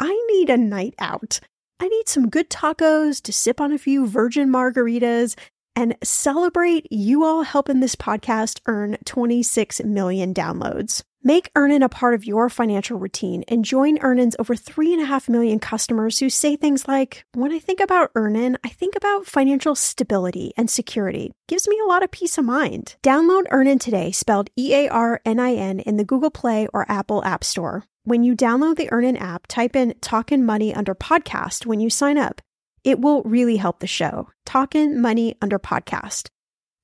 I 0.00 0.18
need 0.32 0.48
a 0.48 0.56
night 0.56 0.94
out. 0.98 1.40
I 1.78 1.88
need 1.88 2.08
some 2.08 2.30
good 2.30 2.48
tacos 2.48 3.20
to 3.22 3.32
sip 3.32 3.60
on 3.60 3.70
a 3.70 3.78
few 3.78 4.06
virgin 4.06 4.50
margaritas 4.50 5.36
and 5.76 5.94
celebrate 6.02 6.86
you 6.90 7.24
all 7.24 7.42
helping 7.42 7.80
this 7.80 7.96
podcast 7.96 8.60
earn 8.66 8.96
26 9.04 9.82
million 9.84 10.32
downloads. 10.32 11.02
Make 11.22 11.50
Earnin 11.54 11.82
a 11.82 11.90
part 11.90 12.14
of 12.14 12.24
your 12.24 12.48
financial 12.48 12.98
routine 12.98 13.44
and 13.46 13.62
join 13.62 13.98
Earnin's 13.98 14.36
over 14.38 14.54
3.5 14.54 15.28
million 15.28 15.58
customers 15.58 16.18
who 16.18 16.30
say 16.30 16.56
things 16.56 16.88
like, 16.88 17.26
When 17.34 17.52
I 17.52 17.58
think 17.58 17.78
about 17.78 18.10
Earnin, 18.14 18.56
I 18.64 18.70
think 18.70 18.96
about 18.96 19.26
financial 19.26 19.74
stability 19.74 20.54
and 20.56 20.70
security. 20.70 21.30
Gives 21.46 21.68
me 21.68 21.78
a 21.78 21.86
lot 21.86 22.02
of 22.02 22.10
peace 22.10 22.38
of 22.38 22.46
mind. 22.46 22.96
Download 23.02 23.44
Earnin 23.50 23.78
today, 23.78 24.12
spelled 24.12 24.48
E 24.58 24.72
A 24.74 24.88
R 24.88 25.20
N 25.26 25.38
I 25.38 25.52
N, 25.52 25.80
in 25.80 25.98
the 25.98 26.06
Google 26.06 26.30
Play 26.30 26.68
or 26.72 26.90
Apple 26.90 27.22
App 27.22 27.44
Store. 27.44 27.84
When 28.04 28.24
you 28.24 28.34
download 28.34 28.76
the 28.76 28.90
Earnin 28.90 29.18
app, 29.18 29.46
type 29.46 29.76
in 29.76 29.94
Talkin' 30.00 30.44
Money 30.46 30.74
under 30.74 30.94
podcast 30.94 31.66
when 31.66 31.80
you 31.80 31.90
sign 31.90 32.16
up. 32.16 32.40
It 32.82 32.98
will 32.98 33.22
really 33.24 33.58
help 33.58 33.80
the 33.80 33.86
show. 33.86 34.30
Talkin' 34.46 34.98
Money 34.98 35.36
under 35.42 35.58
podcast. 35.58 36.28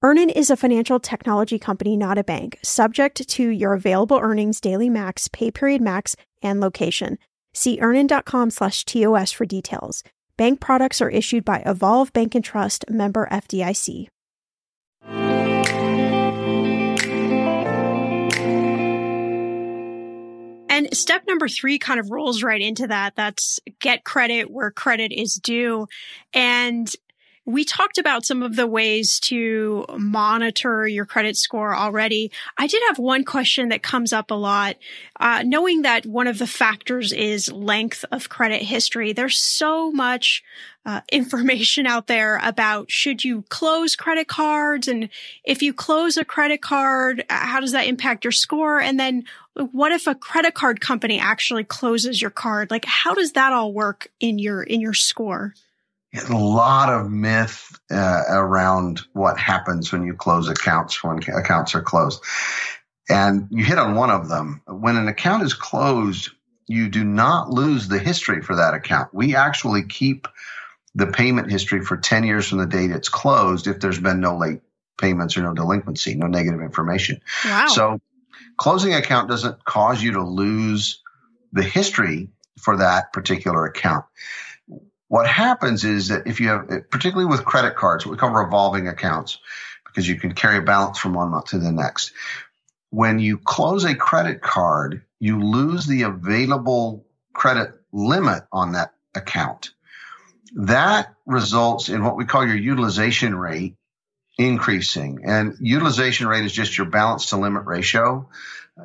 Earnin 0.03 0.29
is 0.29 0.51
a 0.51 0.59
financial 0.59 1.01
technology 1.01 1.59
company, 1.59 1.97
not 1.97 2.19
a 2.19 2.25
bank, 2.25 2.59
subject 2.63 3.27
to 3.29 3.49
your 3.49 3.73
available 3.73 4.19
earnings, 4.19 4.61
daily 4.61 4.91
max, 4.91 5.27
pay 5.29 5.51
period 5.51 5.81
max, 5.81 6.17
and 6.43 6.61
location. 6.61 7.17
See 7.55 7.79
earnin.com 7.81 8.51
slash 8.51 8.85
TOS 8.85 9.33
for 9.33 9.47
details. 9.47 10.05
Bank 10.37 10.61
products 10.61 11.01
are 11.01 11.09
issued 11.09 11.47
by 11.47 11.63
Evolve 11.65 12.13
Bank 12.13 12.35
and 12.35 12.45
Trust, 12.45 12.85
member 12.91 13.27
FDIC. 13.33 14.09
And 20.77 20.95
step 20.95 21.23
number 21.27 21.49
three 21.49 21.79
kind 21.79 21.99
of 21.99 22.11
rolls 22.11 22.43
right 22.43 22.61
into 22.61 22.87
that. 22.89 23.17
That's 23.17 23.59
get 23.81 24.05
credit 24.05 24.51
where 24.51 24.71
credit 24.71 25.11
is 25.11 25.33
due. 25.33 25.87
And 26.35 26.95
we 27.47 27.65
talked 27.65 27.97
about 27.97 28.27
some 28.27 28.43
of 28.43 28.57
the 28.57 28.67
ways 28.67 29.21
to 29.21 29.87
monitor 29.97 30.87
your 30.87 31.07
credit 31.07 31.37
score 31.37 31.75
already. 31.75 32.33
I 32.59 32.67
did 32.67 32.83
have 32.89 32.99
one 32.99 33.25
question 33.25 33.69
that 33.69 33.85
comes 33.85 34.13
up 34.13 34.33
a 34.33 34.35
lot. 34.35 34.77
Uh, 35.21 35.45
knowing 35.47 35.83
that 35.83 36.05
one 36.07 36.27
of 36.27 36.39
the 36.39 36.49
factors 36.49 37.13
is 37.13 37.51
length 37.51 38.05
of 38.11 38.29
credit 38.29 38.63
history, 38.63 39.13
there's 39.13 39.39
so 39.39 39.93
much 39.93 40.43
uh, 40.85 41.03
information 41.13 41.87
out 41.87 42.09
there 42.09 42.41
about 42.43 42.91
should 42.91 43.23
you 43.23 43.43
close 43.49 43.95
credit 43.95 44.27
cards 44.27 44.89
and 44.89 45.09
if 45.45 45.63
you 45.63 45.73
close 45.73 46.17
a 46.17 46.25
credit 46.25 46.61
card, 46.63 47.25
uh, 47.31 47.35
how 47.35 47.61
does 47.61 47.73
that 47.73 47.87
impact 47.87 48.25
your 48.25 48.33
score? 48.33 48.81
And 48.81 48.99
then 48.99 49.25
what 49.55 49.93
if 49.93 50.09
a 50.09 50.17
credit 50.17 50.55
card 50.55 50.81
company 50.81 51.21
actually 51.21 51.63
closes 51.63 52.21
your 52.21 52.33
card? 52.33 52.73
Like 52.73 52.85
how 52.85 53.15
does 53.15 53.33
that 53.33 53.53
all 53.53 53.73
work 53.73 54.09
in 54.19 54.41
your 54.41 54.65
in 54.65 54.81
your 54.81 54.95
score? 54.95 55.55
A 56.29 56.37
lot 56.37 56.89
of 56.89 57.11
myth 57.11 57.79
uh, 57.91 58.23
around 58.29 59.03
what 59.13 59.39
happens 59.39 59.93
when 59.93 60.05
you 60.05 60.15
close 60.15 60.49
accounts 60.49 61.03
when 61.03 61.19
accounts 61.19 61.75
are 61.75 61.83
closed. 61.83 62.23
And 63.09 63.47
you 63.51 63.65
hit 63.65 63.79
on 63.79 63.95
one 63.95 64.11
of 64.11 64.29
them. 64.29 64.63
When 64.67 64.97
an 64.97 65.09
account 65.09 65.45
is 65.45 65.55
closed, 65.55 66.31
you 66.67 66.89
do 66.89 67.05
not 67.05 67.51
lose 67.51 67.89
the 67.89 67.99
history 67.99 68.43
for 68.43 68.57
that 68.57 68.75
account. 68.75 69.15
We 69.15 69.37
actually 69.37 69.85
keep 69.85 70.27
the 70.95 71.07
payment 71.07 71.51
history 71.51 71.83
for 71.83 71.97
10 71.97 72.25
years 72.25 72.49
from 72.49 72.59
the 72.59 72.67
date 72.67 72.91
it's 72.91 73.11
closed 73.11 73.67
if 73.67 73.81
there's 73.81 74.01
been 74.01 74.21
no 74.21 74.37
late 74.37 74.61
payments 74.99 75.37
or 75.37 75.43
no 75.43 75.53
delinquency, 75.53 76.15
no 76.15 76.27
negative 76.27 76.61
information. 76.61 77.21
Wow. 77.45 77.67
So 77.69 78.01
closing 78.57 78.95
account 78.95 79.29
doesn't 79.29 79.65
cause 79.65 80.03
you 80.03 80.13
to 80.13 80.23
lose 80.23 81.03
the 81.53 81.63
history 81.63 82.31
for 82.59 82.79
that 82.79 83.13
particular 83.13 83.67
account. 83.67 84.05
What 85.09 85.27
happens 85.27 85.85
is 85.85 86.09
that 86.09 86.27
if 86.27 86.41
you 86.41 86.49
have, 86.49 86.69
particularly 86.91 87.31
with 87.31 87.45
credit 87.45 87.77
cards, 87.77 88.05
what 88.05 88.13
we 88.13 88.19
call 88.19 88.31
revolving 88.31 88.89
accounts 88.89 89.39
because 89.97 90.07
you 90.07 90.17
can 90.17 90.33
carry 90.33 90.59
a 90.59 90.63
balance 90.63 90.99
from 90.99 91.15
one 91.15 91.31
month 91.31 91.47
to 91.47 91.59
the 91.59 91.73
next. 91.73 92.13
When 92.91 93.19
you 93.19 93.39
close 93.39 93.85
a 93.85 93.95
credit 93.95 94.43
card, 94.43 95.03
you 95.19 95.41
lose 95.41 95.87
the 95.87 96.03
available 96.03 97.07
credit 97.33 97.73
limit 97.93 98.45
on 98.53 98.73
that 98.73 98.93
account. 99.15 99.71
That 100.55 101.15
results 101.25 101.89
in 101.89 102.05
what 102.05 102.17
we 102.17 102.27
call 102.27 102.47
your 102.47 102.57
utilization 102.57 103.35
rate 103.35 103.77
increasing. 104.37 105.23
And 105.25 105.57
utilization 105.61 106.27
rate 106.27 106.45
is 106.45 106.53
just 106.53 106.77
your 106.77 106.89
balance 106.89 107.31
to 107.31 107.39
limit 107.39 107.65
ratio. 107.65 108.29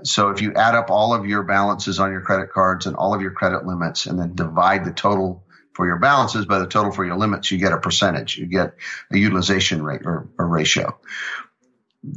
So 0.03 0.29
if 0.29 0.41
you 0.41 0.53
add 0.53 0.75
up 0.75 0.89
all 0.89 1.13
of 1.13 1.25
your 1.25 1.43
balances 1.43 1.99
on 1.99 2.11
your 2.13 2.21
credit 2.21 2.51
cards 2.53 2.85
and 2.85 2.95
all 2.95 3.13
of 3.13 3.21
your 3.21 3.31
credit 3.31 3.65
limits 3.65 4.05
and 4.05 4.17
then 4.17 4.33
divide 4.33 4.85
the 4.85 4.93
total 4.93 5.43
for 5.73 5.85
your 5.87 5.97
balances 5.97 6.45
by 6.45 6.59
the 6.59 6.67
total 6.67 6.91
for 6.91 7.05
your 7.05 7.17
limits, 7.17 7.51
you 7.51 7.57
get 7.57 7.73
a 7.73 7.79
percentage. 7.79 8.37
You 8.37 8.45
get 8.45 8.75
a 9.11 9.17
utilization 9.17 9.83
rate 9.83 10.01
or 10.05 10.29
a 10.37 10.43
ratio. 10.43 10.99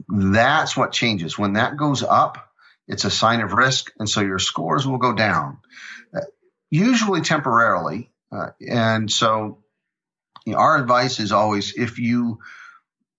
That's 0.08 0.76
what 0.76 0.92
changes. 0.92 1.38
When 1.38 1.54
that 1.54 1.76
goes 1.76 2.02
up, 2.02 2.50
it's 2.88 3.04
a 3.04 3.10
sign 3.10 3.40
of 3.40 3.52
risk. 3.52 3.92
And 3.98 4.08
so 4.08 4.20
your 4.20 4.38
scores 4.38 4.86
will 4.86 4.98
go 4.98 5.12
down, 5.12 5.58
uh, 6.14 6.20
usually 6.70 7.20
temporarily. 7.20 8.10
Uh, 8.32 8.50
and 8.66 9.10
so 9.10 9.58
our 10.52 10.78
advice 10.78 11.20
is 11.20 11.32
always 11.32 11.74
if 11.76 11.98
you 11.98 12.40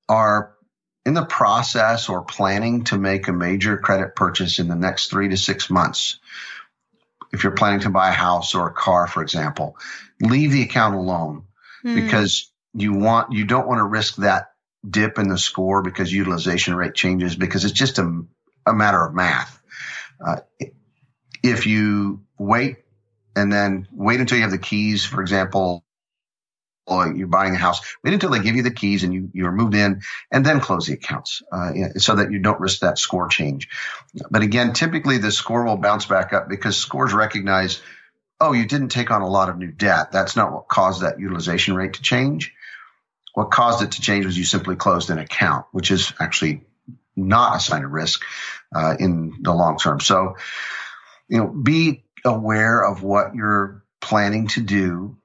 are 0.09 0.53
in 1.05 1.13
the 1.13 1.25
process 1.25 2.09
or 2.09 2.23
planning 2.23 2.83
to 2.85 2.97
make 2.97 3.27
a 3.27 3.33
major 3.33 3.77
credit 3.77 4.15
purchase 4.15 4.59
in 4.59 4.67
the 4.67 4.75
next 4.75 5.09
three 5.09 5.29
to 5.29 5.37
six 5.37 5.69
months, 5.69 6.19
if 7.31 7.43
you're 7.43 7.53
planning 7.53 7.81
to 7.81 7.89
buy 7.89 8.09
a 8.09 8.13
house 8.13 8.55
or 8.55 8.67
a 8.67 8.73
car, 8.73 9.07
for 9.07 9.21
example, 9.21 9.77
leave 10.21 10.51
the 10.51 10.63
account 10.63 10.95
alone 10.95 11.45
mm. 11.83 11.95
because 11.95 12.51
you 12.73 12.93
want, 12.93 13.31
you 13.31 13.45
don't 13.45 13.67
want 13.67 13.79
to 13.79 13.85
risk 13.85 14.17
that 14.17 14.51
dip 14.87 15.17
in 15.17 15.27
the 15.27 15.37
score 15.37 15.81
because 15.81 16.11
utilization 16.11 16.75
rate 16.75 16.93
changes 16.93 17.35
because 17.35 17.65
it's 17.65 17.73
just 17.73 17.99
a, 17.99 18.23
a 18.65 18.73
matter 18.73 19.03
of 19.03 19.13
math. 19.13 19.61
Uh, 20.25 20.37
if 21.43 21.67
you 21.67 22.21
wait 22.39 22.77
and 23.35 23.51
then 23.51 23.87
wait 23.91 24.19
until 24.19 24.37
you 24.37 24.43
have 24.43 24.51
the 24.51 24.57
keys, 24.57 25.05
for 25.05 25.21
example, 25.21 25.84
you're 26.87 27.27
buying 27.27 27.55
a 27.55 27.57
house, 27.57 27.81
wait 28.03 28.13
until 28.13 28.29
they 28.29 28.39
give 28.39 28.55
you 28.55 28.63
the 28.63 28.71
keys 28.71 29.03
and 29.03 29.13
you, 29.13 29.29
you're 29.33 29.51
moved 29.51 29.75
in 29.75 30.01
and 30.31 30.45
then 30.45 30.59
close 30.59 30.87
the 30.87 30.93
accounts 30.93 31.41
uh, 31.51 31.71
so 31.97 32.15
that 32.15 32.31
you 32.31 32.39
don't 32.39 32.59
risk 32.59 32.81
that 32.81 32.97
score 32.97 33.27
change. 33.27 33.69
But 34.29 34.43
again, 34.43 34.73
typically 34.73 35.17
the 35.17 35.31
score 35.31 35.65
will 35.65 35.77
bounce 35.77 36.05
back 36.05 36.33
up 36.33 36.47
because 36.47 36.77
scores 36.77 37.13
recognize, 37.13 37.81
oh, 38.39 38.53
you 38.53 38.65
didn't 38.65 38.89
take 38.89 39.11
on 39.11 39.21
a 39.21 39.27
lot 39.27 39.49
of 39.49 39.57
new 39.57 39.71
debt. 39.71 40.11
That's 40.11 40.35
not 40.35 40.51
what 40.51 40.67
caused 40.67 41.01
that 41.01 41.19
utilization 41.19 41.75
rate 41.75 41.93
to 41.93 42.01
change. 42.01 42.53
What 43.33 43.51
caused 43.51 43.83
it 43.83 43.93
to 43.93 44.01
change 44.01 44.25
was 44.25 44.37
you 44.37 44.45
simply 44.45 44.75
closed 44.75 45.09
an 45.09 45.19
account, 45.19 45.65
which 45.71 45.91
is 45.91 46.13
actually 46.19 46.61
not 47.15 47.57
a 47.57 47.59
sign 47.59 47.83
of 47.83 47.91
risk 47.91 48.23
uh, 48.73 48.95
in 48.99 49.39
the 49.41 49.53
long 49.53 49.77
term. 49.77 49.99
So, 49.99 50.35
you 51.27 51.37
know, 51.37 51.47
be 51.47 52.03
aware 52.23 52.81
of 52.83 53.03
what 53.03 53.35
you're 53.35 53.83
planning 54.01 54.47
to 54.49 54.61
do 54.61 55.17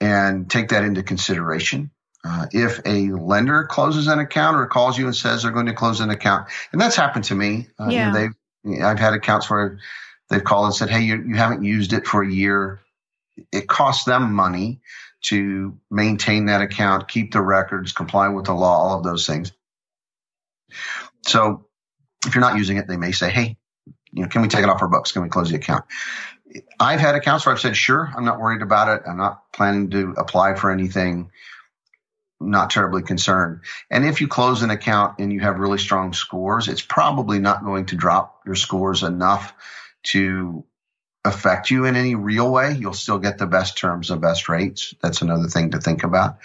and 0.00 0.50
take 0.50 0.68
that 0.68 0.84
into 0.84 1.02
consideration. 1.02 1.90
Uh, 2.24 2.46
if 2.52 2.80
a 2.84 3.10
lender 3.12 3.64
closes 3.64 4.06
an 4.08 4.18
account 4.18 4.56
or 4.56 4.66
calls 4.66 4.98
you 4.98 5.06
and 5.06 5.14
says 5.14 5.42
they're 5.42 5.52
going 5.52 5.66
to 5.66 5.72
close 5.72 6.00
an 6.00 6.10
account, 6.10 6.48
and 6.72 6.80
that's 6.80 6.96
happened 6.96 7.24
to 7.24 7.34
me. 7.34 7.68
Uh, 7.78 7.88
yeah. 7.88 8.06
You 8.06 8.12
know, 8.12 8.32
they've, 8.64 8.84
I've 8.84 8.98
had 8.98 9.14
accounts 9.14 9.48
where 9.48 9.78
they've 10.28 10.42
called 10.42 10.66
and 10.66 10.74
said, 10.74 10.90
"Hey, 10.90 11.02
you, 11.02 11.22
you 11.26 11.36
haven't 11.36 11.62
used 11.62 11.92
it 11.92 12.06
for 12.06 12.22
a 12.22 12.30
year. 12.30 12.80
It 13.52 13.68
costs 13.68 14.04
them 14.04 14.34
money 14.34 14.80
to 15.22 15.78
maintain 15.90 16.46
that 16.46 16.60
account, 16.60 17.08
keep 17.08 17.32
the 17.32 17.40
records, 17.40 17.92
comply 17.92 18.28
with 18.28 18.46
the 18.46 18.54
law, 18.54 18.88
all 18.88 18.98
of 18.98 19.04
those 19.04 19.26
things." 19.26 19.52
So, 21.26 21.66
if 22.26 22.34
you're 22.34 22.42
not 22.42 22.58
using 22.58 22.78
it, 22.78 22.88
they 22.88 22.96
may 22.96 23.12
say, 23.12 23.30
"Hey, 23.30 23.56
you 24.10 24.22
know, 24.22 24.28
can 24.28 24.42
we 24.42 24.48
take 24.48 24.64
it 24.64 24.68
off 24.68 24.82
our 24.82 24.88
books? 24.88 25.12
Can 25.12 25.22
we 25.22 25.28
close 25.28 25.50
the 25.50 25.56
account?" 25.56 25.84
I've 26.78 27.00
had 27.00 27.14
accounts 27.14 27.46
where 27.46 27.54
I've 27.54 27.60
said, 27.60 27.76
"Sure, 27.76 28.10
I'm 28.16 28.24
not 28.24 28.40
worried 28.40 28.62
about 28.62 28.88
it. 28.88 29.02
I'm 29.08 29.16
not 29.16 29.52
planning 29.52 29.90
to 29.90 30.14
apply 30.16 30.54
for 30.54 30.70
anything." 30.70 31.30
not 32.40 32.70
terribly 32.70 33.02
concerned. 33.02 33.60
And 33.90 34.04
if 34.04 34.20
you 34.20 34.28
close 34.28 34.62
an 34.62 34.70
account 34.70 35.18
and 35.18 35.32
you 35.32 35.40
have 35.40 35.58
really 35.58 35.78
strong 35.78 36.12
scores, 36.12 36.68
it's 36.68 36.82
probably 36.82 37.38
not 37.38 37.64
going 37.64 37.86
to 37.86 37.96
drop 37.96 38.42
your 38.46 38.54
scores 38.54 39.02
enough 39.02 39.52
to 40.04 40.64
affect 41.24 41.70
you 41.70 41.84
in 41.84 41.96
any 41.96 42.14
real 42.14 42.50
way. 42.50 42.76
You'll 42.78 42.94
still 42.94 43.18
get 43.18 43.38
the 43.38 43.46
best 43.46 43.76
terms 43.76 44.10
and 44.10 44.20
best 44.20 44.48
rates. 44.48 44.94
That's 45.02 45.22
another 45.22 45.48
thing 45.48 45.72
to 45.72 45.80
think 45.80 46.04
about. 46.04 46.38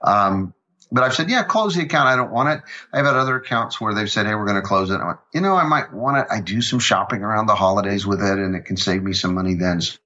Um, 0.00 0.52
but 0.90 1.02
I've 1.02 1.14
said, 1.14 1.28
yeah, 1.28 1.42
close 1.42 1.74
the 1.74 1.82
account. 1.82 2.08
I 2.08 2.16
don't 2.16 2.30
want 2.30 2.48
it. 2.48 2.62
I've 2.92 3.04
had 3.04 3.16
other 3.16 3.36
accounts 3.36 3.80
where 3.80 3.94
they've 3.94 4.10
said, 4.10 4.26
hey, 4.26 4.34
we're 4.34 4.46
going 4.46 4.60
to 4.60 4.66
close 4.66 4.90
it. 4.90 5.00
I 5.00 5.06
went, 5.06 5.18
you 5.34 5.40
know, 5.40 5.56
I 5.56 5.64
might 5.64 5.92
want 5.92 6.18
it. 6.18 6.26
I 6.30 6.40
do 6.40 6.62
some 6.62 6.78
shopping 6.78 7.22
around 7.22 7.46
the 7.46 7.54
holidays 7.54 8.06
with 8.06 8.22
it 8.22 8.38
and 8.38 8.54
it 8.54 8.64
can 8.66 8.76
save 8.76 9.02
me 9.02 9.12
some 9.12 9.34
money 9.34 9.54
then. 9.54 9.80
So 9.80 9.98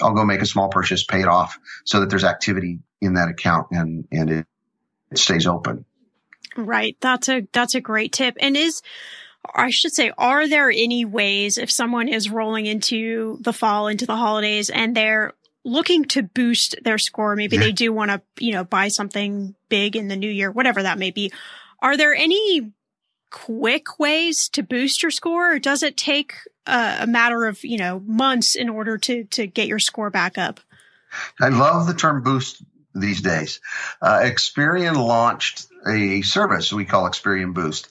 I'll 0.00 0.14
go 0.14 0.24
make 0.24 0.40
a 0.40 0.46
small 0.46 0.68
purchase, 0.68 1.04
pay 1.04 1.20
it 1.20 1.28
off 1.28 1.58
so 1.84 2.00
that 2.00 2.10
there's 2.10 2.24
activity 2.24 2.80
in 3.00 3.14
that 3.14 3.28
account 3.28 3.68
and, 3.70 4.08
and 4.10 4.30
it, 4.30 4.46
it 5.10 5.18
stays 5.18 5.46
open. 5.46 5.84
Right. 6.56 6.96
That's 7.00 7.28
a, 7.28 7.46
that's 7.52 7.74
a 7.74 7.80
great 7.80 8.12
tip. 8.12 8.36
And 8.40 8.56
is, 8.56 8.82
I 9.54 9.70
should 9.70 9.92
say, 9.92 10.12
are 10.18 10.48
there 10.48 10.70
any 10.70 11.04
ways 11.04 11.58
if 11.58 11.70
someone 11.70 12.08
is 12.08 12.30
rolling 12.30 12.66
into 12.66 13.38
the 13.40 13.52
fall, 13.52 13.86
into 13.86 14.06
the 14.06 14.16
holidays 14.16 14.70
and 14.70 14.96
they're 14.96 15.34
looking 15.64 16.04
to 16.06 16.22
boost 16.22 16.76
their 16.82 16.98
score, 16.98 17.36
maybe 17.36 17.56
yeah. 17.56 17.62
they 17.62 17.72
do 17.72 17.92
want 17.92 18.10
to, 18.10 18.22
you 18.38 18.52
know, 18.52 18.64
buy 18.64 18.88
something 18.88 19.54
big 19.68 19.96
in 19.96 20.08
the 20.08 20.16
new 20.16 20.30
year, 20.30 20.50
whatever 20.50 20.82
that 20.82 20.98
may 20.98 21.10
be. 21.10 21.32
Are 21.80 21.96
there 21.96 22.14
any 22.14 22.72
quick 23.30 23.98
ways 23.98 24.48
to 24.50 24.62
boost 24.62 25.02
your 25.02 25.10
score 25.10 25.54
or 25.54 25.58
does 25.58 25.82
it 25.82 25.96
take 25.96 26.34
a, 26.66 26.98
a 27.00 27.06
matter 27.06 27.46
of, 27.46 27.62
you 27.64 27.78
know, 27.78 28.00
months 28.00 28.54
in 28.54 28.68
order 28.68 28.98
to, 28.98 29.24
to 29.24 29.46
get 29.46 29.68
your 29.68 29.78
score 29.78 30.10
back 30.10 30.38
up? 30.38 30.60
I 31.40 31.48
love 31.48 31.86
the 31.86 31.94
term 31.94 32.22
boost 32.22 32.62
these 32.94 33.20
days. 33.20 33.60
Uh, 34.00 34.20
Experian 34.22 34.96
launched 34.96 35.66
a 35.86 36.22
service 36.22 36.72
we 36.72 36.84
call 36.84 37.08
Experian 37.08 37.54
Boost. 37.54 37.88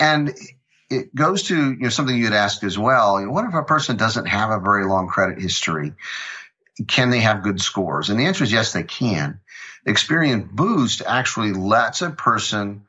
And 0.00 0.34
it 0.90 1.14
goes 1.14 1.44
to 1.44 1.72
you 1.72 1.78
know 1.78 1.88
something 1.88 2.16
you 2.16 2.24
had 2.24 2.32
asked 2.32 2.64
as 2.64 2.78
well. 2.78 3.24
what 3.26 3.44
if 3.44 3.54
a 3.54 3.62
person 3.62 3.96
doesn't 3.96 4.26
have 4.26 4.50
a 4.50 4.60
very 4.60 4.86
long 4.86 5.08
credit 5.08 5.40
history? 5.40 5.92
Can 6.86 7.10
they 7.10 7.20
have 7.20 7.42
good 7.42 7.60
scores? 7.60 8.10
And 8.10 8.20
the 8.20 8.26
answer 8.26 8.44
is 8.44 8.52
yes, 8.52 8.72
they 8.72 8.84
can. 8.84 9.40
Experian 9.86 10.50
Boost 10.50 11.02
actually 11.06 11.52
lets 11.52 12.02
a 12.02 12.10
person 12.10 12.82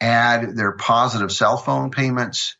add 0.00 0.56
their 0.56 0.72
positive 0.72 1.30
cell 1.30 1.56
phone 1.56 1.90
payments 1.90 2.56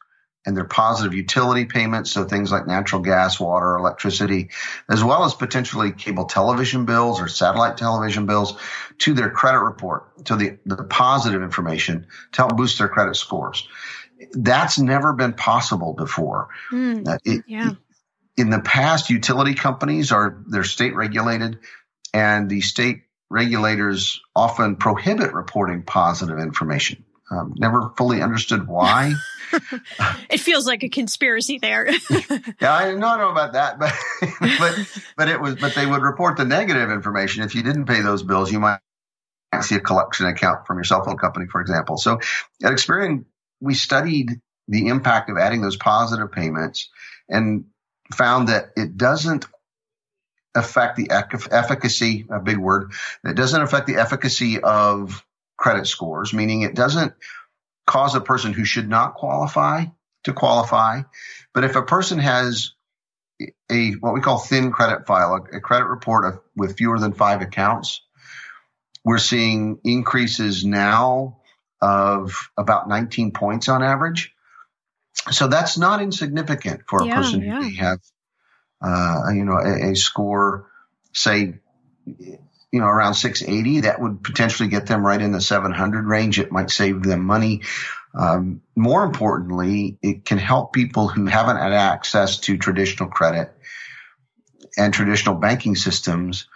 and 0.46 0.56
their 0.56 0.64
positive 0.64 1.14
utility 1.14 1.64
payments, 1.64 2.10
so 2.10 2.24
things 2.24 2.52
like 2.52 2.66
natural 2.66 3.00
gas, 3.00 3.40
water, 3.40 3.76
electricity, 3.76 4.50
as 4.90 5.02
well 5.02 5.24
as 5.24 5.34
potentially 5.34 5.92
cable 5.92 6.26
television 6.26 6.84
bills 6.84 7.20
or 7.20 7.28
satellite 7.28 7.78
television 7.78 8.26
bills 8.26 8.58
to 8.98 9.14
their 9.14 9.30
credit 9.30 9.60
report, 9.60 10.26
to 10.26 10.36
the, 10.36 10.58
the 10.66 10.84
positive 10.84 11.42
information 11.42 12.06
to 12.32 12.42
help 12.42 12.56
boost 12.56 12.78
their 12.78 12.88
credit 12.88 13.16
scores. 13.16 13.66
That's 14.32 14.78
never 14.78 15.14
been 15.14 15.32
possible 15.32 15.94
before. 15.94 16.48
Mm, 16.70 17.18
it, 17.24 17.44
yeah. 17.46 17.70
In 18.36 18.50
the 18.50 18.60
past, 18.60 19.10
utility 19.10 19.54
companies 19.54 20.12
are 20.12 20.42
they're 20.46 20.64
state 20.64 20.94
regulated, 20.94 21.58
and 22.12 22.48
the 22.48 22.60
state 22.60 23.02
regulators 23.30 24.20
often 24.34 24.76
prohibit 24.76 25.32
reporting 25.32 25.82
positive 25.82 26.38
information. 26.38 27.04
Um, 27.30 27.54
never 27.56 27.92
fully 27.96 28.20
understood 28.22 28.68
why. 28.68 29.14
it 30.30 30.40
feels 30.40 30.66
like 30.66 30.82
a 30.82 30.88
conspiracy 30.88 31.58
there. 31.58 31.88
yeah, 32.60 32.72
I 32.72 32.90
don't 32.90 33.00
know 33.00 33.30
about 33.30 33.54
that, 33.54 33.78
but 33.78 33.92
but 34.58 35.02
but 35.16 35.28
it 35.28 35.40
was. 35.40 35.54
But 35.56 35.74
they 35.74 35.86
would 35.86 36.02
report 36.02 36.36
the 36.36 36.44
negative 36.44 36.90
information. 36.90 37.44
If 37.44 37.54
you 37.54 37.62
didn't 37.62 37.86
pay 37.86 38.00
those 38.00 38.22
bills, 38.22 38.52
you 38.52 38.60
might 38.60 38.80
see 39.62 39.76
a 39.76 39.80
collection 39.80 40.26
account 40.26 40.66
from 40.66 40.76
your 40.76 40.84
cell 40.84 41.04
phone 41.04 41.16
company, 41.16 41.46
for 41.46 41.60
example. 41.60 41.96
So 41.96 42.14
at 42.62 42.72
Experian, 42.72 43.24
we 43.60 43.74
studied 43.74 44.40
the 44.68 44.88
impact 44.88 45.30
of 45.30 45.38
adding 45.38 45.62
those 45.62 45.76
positive 45.76 46.32
payments 46.32 46.90
and 47.28 47.66
found 48.14 48.48
that 48.48 48.70
it 48.76 48.96
doesn't 48.96 49.46
affect 50.54 50.96
the 50.96 51.10
efficacy, 51.10 52.26
a 52.30 52.40
big 52.40 52.58
word, 52.58 52.92
it 53.24 53.34
doesn't 53.34 53.60
affect 53.60 53.86
the 53.86 53.96
efficacy 53.96 54.60
of 54.60 55.24
credit 55.56 55.86
scores, 55.86 56.32
meaning 56.32 56.62
it 56.62 56.74
doesn't 56.74 57.12
cause 57.86 58.14
a 58.14 58.20
person 58.20 58.52
who 58.52 58.64
should 58.64 58.88
not 58.88 59.14
qualify 59.14 59.84
to 60.24 60.32
qualify. 60.32 61.02
But 61.52 61.64
if 61.64 61.76
a 61.76 61.82
person 61.82 62.18
has 62.18 62.72
a 63.70 63.92
what 63.92 64.14
we 64.14 64.20
call 64.20 64.38
thin 64.38 64.72
credit 64.72 65.06
file, 65.06 65.34
a, 65.34 65.60
credit 65.60 65.86
report 65.86 66.24
of, 66.24 66.40
with 66.56 66.76
fewer 66.76 66.98
than 66.98 67.12
five 67.12 67.42
accounts, 67.42 68.00
we're 69.04 69.18
seeing 69.18 69.78
increases 69.84 70.64
now 70.64 71.38
of 71.80 72.50
about 72.56 72.88
19 72.88 73.32
points 73.32 73.68
on 73.68 73.82
average. 73.82 74.33
So 75.30 75.48
that's 75.48 75.78
not 75.78 76.02
insignificant 76.02 76.82
for 76.86 77.02
a 77.02 77.06
yeah, 77.06 77.16
person 77.16 77.40
who 77.40 77.60
may 77.60 77.74
have, 77.76 78.00
uh, 78.82 79.30
you 79.32 79.44
know, 79.44 79.58
a, 79.58 79.92
a 79.92 79.96
score, 79.96 80.70
say, 81.12 81.54
you 82.06 82.80
know, 82.80 82.86
around 82.86 83.14
680, 83.14 83.80
that 83.80 84.00
would 84.00 84.22
potentially 84.22 84.68
get 84.68 84.86
them 84.86 85.06
right 85.06 85.20
in 85.20 85.32
the 85.32 85.40
700 85.40 86.06
range. 86.06 86.38
It 86.38 86.52
might 86.52 86.70
save 86.70 87.02
them 87.02 87.24
money. 87.24 87.62
Um, 88.14 88.62
more 88.76 89.04
importantly, 89.04 89.98
it 90.02 90.24
can 90.24 90.38
help 90.38 90.72
people 90.72 91.08
who 91.08 91.26
haven't 91.26 91.56
had 91.56 91.72
access 91.72 92.38
to 92.40 92.58
traditional 92.58 93.08
credit 93.08 93.52
and 94.76 94.92
traditional 94.92 95.36
banking 95.36 95.76
systems 95.76 96.46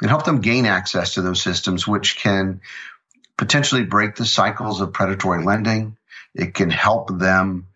and 0.00 0.10
help 0.10 0.24
them 0.24 0.40
gain 0.40 0.66
access 0.66 1.14
to 1.14 1.22
those 1.22 1.42
systems, 1.42 1.86
which 1.86 2.18
can 2.18 2.60
potentially 3.36 3.84
break 3.84 4.16
the 4.16 4.26
cycles 4.26 4.80
of 4.80 4.92
predatory 4.92 5.44
lending. 5.44 5.96
It 6.34 6.54
can 6.54 6.70
help 6.70 7.18
them 7.18 7.68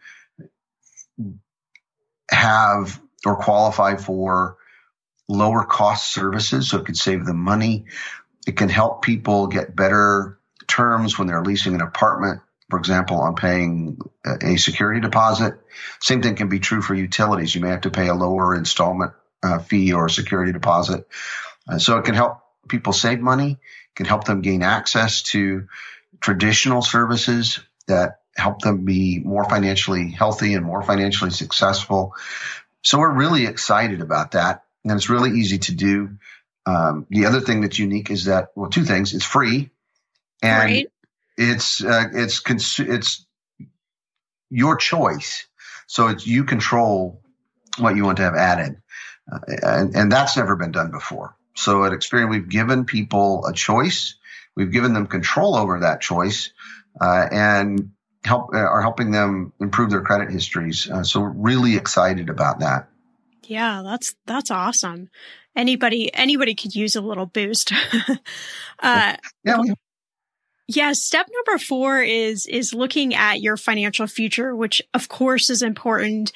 have 2.31 3.01
or 3.25 3.37
qualify 3.37 3.97
for 3.97 4.57
lower 5.29 5.65
cost 5.65 6.13
services, 6.13 6.69
so 6.69 6.79
it 6.79 6.87
can 6.87 6.95
save 6.95 7.25
them 7.25 7.39
money. 7.39 7.87
It 8.47 8.57
can 8.57 8.69
help 8.69 9.03
people 9.03 9.47
get 9.47 9.77
better 9.77 10.39
terms 10.67 11.19
when 11.19 11.29
they're 11.29 11.43
leasing 11.45 11.75
an 11.75 11.81
apartment, 11.81 12.41
for 12.71 12.79
example, 12.79 13.19
on 13.19 13.37
paying 13.37 13.99
a 14.25 14.57
security 14.57 15.01
deposit. 15.01 15.55
Same 16.01 16.23
thing 16.23 16.35
can 16.35 16.49
be 16.49 16.59
true 16.59 16.83
for 16.83 16.95
utilities. 16.95 17.55
You 17.55 17.61
may 17.61 17.71
have 17.71 17.83
to 17.83 17.91
pay 17.91 18.09
a 18.09 18.15
lower 18.15 18.55
installment 18.55 19.13
uh, 19.43 19.59
fee 19.59 19.93
or 19.93 20.09
security 20.09 20.53
deposit. 20.53 21.07
Uh, 21.69 21.79
so 21.79 21.99
it 21.99 22.05
can 22.05 22.15
help 22.15 22.41
people 22.69 22.93
save 22.93 23.21
money, 23.21 23.59
can 23.95 24.07
help 24.07 24.25
them 24.25 24.41
gain 24.41 24.63
access 24.63 25.23
to 25.23 25.67
traditional 26.21 26.83
services 26.83 27.61
that 27.87 28.22
help 28.37 28.61
them 28.61 28.85
be 28.85 29.21
more 29.21 29.45
financially 29.45 30.11
healthy 30.11 30.55
and 30.55 30.65
more 30.65 30.83
financially 30.83 31.31
successful. 31.31 32.15
So 32.83 32.99
we're 32.99 33.13
really 33.13 33.47
excited 33.47 34.01
about 34.01 34.33
that 34.33 34.65
and 34.85 34.93
it's 34.93 35.09
really 35.09 35.39
easy 35.39 35.59
to 35.59 35.75
do. 35.75 36.17
Um, 36.67 37.07
the 37.11 37.27
other 37.27 37.41
thing 37.41 37.61
that's 37.61 37.79
unique 37.79 38.11
is 38.11 38.27
that 38.27 38.49
well, 38.55 38.71
two 38.71 38.85
things: 38.85 39.15
it's 39.15 39.25
free, 39.25 39.71
and 40.43 40.65
right. 40.65 40.93
it's 41.37 41.83
uh, 41.83 42.09
it's 42.13 42.41
cons- 42.41 42.81
it's 42.81 43.27
your 44.51 44.77
choice. 44.77 45.47
So 45.87 46.09
it's 46.09 46.27
you 46.27 46.45
control 46.45 47.21
what 47.79 47.97
you 47.97 48.05
want 48.05 48.19
to 48.19 48.23
have 48.25 48.35
added, 48.35 48.81
uh, 49.31 49.39
and, 49.63 49.97
and 49.97 50.13
that's 50.13 50.37
never 50.37 50.57
been 50.57 50.73
done 50.73 50.91
before. 50.91 51.37
So 51.55 51.85
at 51.85 51.93
Experian, 51.93 52.31
we've 52.31 52.49
given 52.49 52.85
people 52.85 53.45
a 53.47 53.53
choice. 53.53 54.15
We've 54.55 54.71
given 54.71 54.93
them 54.93 55.07
control 55.07 55.57
over 55.57 55.81
that 55.81 56.01
choice, 56.01 56.51
uh, 57.01 57.27
and 57.31 57.93
help 58.25 58.55
uh, 58.55 58.59
are 58.59 58.83
helping 58.83 59.11
them 59.11 59.53
improve 59.61 59.91
their 59.91 60.03
credit 60.03 60.31
histories. 60.31 60.91
Uh, 60.91 61.03
so 61.03 61.21
we're 61.21 61.31
really 61.31 61.77
excited 61.77 62.29
about 62.29 62.61
that. 62.61 62.89
Yeah, 63.45 63.83
that's 63.85 64.15
that's 64.27 64.51
awesome. 64.51 65.09
Anybody 65.57 66.13
anybody 66.15 66.55
could 66.55 66.75
use 66.75 66.97
a 66.97 67.01
little 67.01 67.27
boost. 67.27 67.73
uh, 68.79 69.17
yeah, 69.45 69.61
we, 69.61 69.75
Yeah, 70.69 70.93
step 70.93 71.29
number 71.31 71.59
four 71.59 72.03
is 72.03 72.47
is 72.47 72.73
looking 72.73 73.15
at 73.15 73.41
your 73.41 73.57
financial 73.57 74.07
future, 74.07 74.55
which 74.55 74.81
of 74.95 75.09
course 75.09 75.51
is 75.51 75.63
important. 75.63 76.33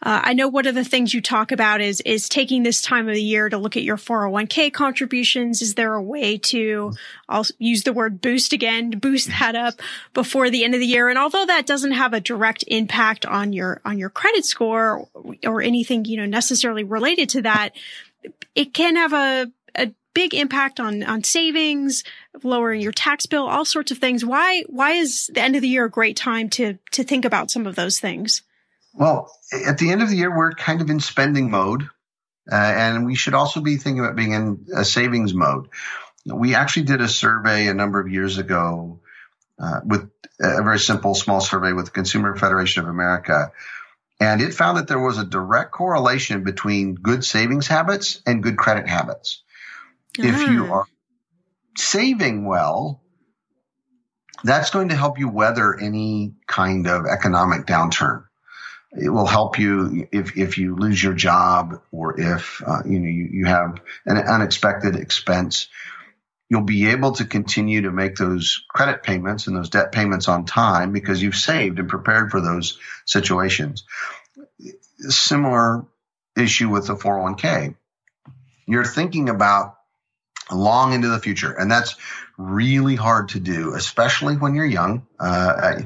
Uh, 0.00 0.20
I 0.22 0.32
know 0.32 0.46
one 0.46 0.66
of 0.66 0.76
the 0.76 0.84
things 0.84 1.12
you 1.12 1.20
talk 1.20 1.50
about 1.50 1.80
is 1.80 2.00
is 2.02 2.28
taking 2.28 2.62
this 2.62 2.80
time 2.80 3.08
of 3.08 3.14
the 3.14 3.22
year 3.22 3.48
to 3.48 3.58
look 3.58 3.76
at 3.76 3.82
your 3.82 3.96
401k 3.96 4.72
contributions. 4.72 5.60
Is 5.60 5.74
there 5.74 5.94
a 5.94 6.02
way 6.02 6.38
to, 6.38 6.92
I'll 7.28 7.46
use 7.58 7.82
the 7.82 7.92
word 7.92 8.20
boost 8.20 8.52
again, 8.52 8.90
boost 8.90 9.28
that 9.28 9.56
up 9.56 9.74
before 10.14 10.50
the 10.50 10.64
end 10.64 10.74
of 10.74 10.80
the 10.80 10.86
year? 10.86 11.08
And 11.08 11.18
although 11.18 11.46
that 11.46 11.66
doesn't 11.66 11.92
have 11.92 12.12
a 12.12 12.20
direct 12.20 12.64
impact 12.68 13.26
on 13.26 13.52
your 13.52 13.80
on 13.84 13.98
your 13.98 14.10
credit 14.10 14.44
score 14.44 15.08
or, 15.14 15.36
or 15.44 15.62
anything 15.62 16.04
you 16.04 16.16
know 16.16 16.26
necessarily 16.26 16.84
related 16.84 17.28
to 17.30 17.42
that, 17.42 17.70
it 18.54 18.72
can 18.72 18.94
have 18.94 19.12
a 19.12 19.50
a 19.74 19.92
big 20.14 20.32
impact 20.32 20.78
on 20.78 21.02
on 21.02 21.24
savings, 21.24 22.04
lowering 22.44 22.80
your 22.80 22.92
tax 22.92 23.26
bill, 23.26 23.46
all 23.46 23.64
sorts 23.64 23.90
of 23.90 23.98
things. 23.98 24.24
Why 24.24 24.62
why 24.68 24.92
is 24.92 25.28
the 25.34 25.40
end 25.40 25.56
of 25.56 25.62
the 25.62 25.68
year 25.68 25.86
a 25.86 25.90
great 25.90 26.16
time 26.16 26.48
to 26.50 26.78
to 26.92 27.02
think 27.02 27.24
about 27.24 27.50
some 27.50 27.66
of 27.66 27.74
those 27.74 27.98
things? 27.98 28.42
Well, 28.98 29.32
at 29.64 29.78
the 29.78 29.92
end 29.92 30.02
of 30.02 30.10
the 30.10 30.16
year, 30.16 30.36
we're 30.36 30.50
kind 30.50 30.80
of 30.80 30.90
in 30.90 30.98
spending 30.98 31.52
mode, 31.52 31.84
uh, 32.50 32.54
and 32.56 33.06
we 33.06 33.14
should 33.14 33.32
also 33.32 33.60
be 33.60 33.76
thinking 33.76 34.00
about 34.00 34.16
being 34.16 34.32
in 34.32 34.66
a 34.74 34.84
savings 34.84 35.32
mode. 35.32 35.68
We 36.26 36.56
actually 36.56 36.82
did 36.82 37.00
a 37.00 37.08
survey 37.08 37.68
a 37.68 37.74
number 37.74 38.00
of 38.00 38.10
years 38.10 38.38
ago 38.38 38.98
uh, 39.60 39.80
with 39.84 40.10
a 40.40 40.64
very 40.64 40.80
simple, 40.80 41.14
small 41.14 41.40
survey 41.40 41.72
with 41.72 41.84
the 41.86 41.90
Consumer 41.92 42.34
Federation 42.36 42.82
of 42.82 42.88
America. 42.88 43.52
And 44.18 44.42
it 44.42 44.52
found 44.52 44.78
that 44.78 44.88
there 44.88 44.98
was 44.98 45.16
a 45.16 45.24
direct 45.24 45.70
correlation 45.70 46.42
between 46.42 46.96
good 46.96 47.24
savings 47.24 47.68
habits 47.68 48.20
and 48.26 48.42
good 48.42 48.58
credit 48.58 48.88
habits. 48.88 49.44
If 50.18 50.50
you 50.50 50.66
ah. 50.72 50.78
are 50.78 50.86
saving 51.76 52.44
well, 52.44 53.00
that's 54.42 54.70
going 54.70 54.88
to 54.88 54.96
help 54.96 55.20
you 55.20 55.28
weather 55.28 55.78
any 55.78 56.34
kind 56.48 56.88
of 56.88 57.06
economic 57.06 57.64
downturn 57.64 58.24
it 58.92 59.10
will 59.10 59.26
help 59.26 59.58
you 59.58 60.08
if, 60.12 60.36
if 60.36 60.58
you 60.58 60.76
lose 60.76 61.02
your 61.02 61.14
job 61.14 61.82
or 61.92 62.20
if 62.20 62.62
uh, 62.66 62.82
you 62.86 62.98
know 63.00 63.08
you, 63.08 63.28
you 63.32 63.46
have 63.46 63.80
an 64.06 64.16
unexpected 64.16 64.96
expense. 64.96 65.68
You'll 66.50 66.62
be 66.62 66.86
able 66.88 67.12
to 67.12 67.26
continue 67.26 67.82
to 67.82 67.90
make 67.90 68.16
those 68.16 68.64
credit 68.70 69.02
payments 69.02 69.46
and 69.46 69.56
those 69.56 69.68
debt 69.68 69.92
payments 69.92 70.28
on 70.28 70.46
time 70.46 70.92
because 70.92 71.22
you've 71.22 71.36
saved 71.36 71.78
and 71.78 71.90
prepared 71.90 72.30
for 72.30 72.40
those 72.40 72.78
situations. 73.04 73.84
Similar 75.00 75.84
issue 76.34 76.70
with 76.70 76.86
the 76.86 76.94
401k 76.94 77.74
you're 78.68 78.84
thinking 78.84 79.30
about 79.30 79.76
long 80.52 80.92
into 80.92 81.08
the 81.08 81.18
future 81.18 81.52
and 81.52 81.70
that's 81.70 81.96
really 82.36 82.94
hard 82.94 83.30
to 83.30 83.40
do 83.40 83.74
especially 83.74 84.36
when 84.36 84.54
you're 84.54 84.64
young. 84.64 85.06
Uh, 85.18 85.80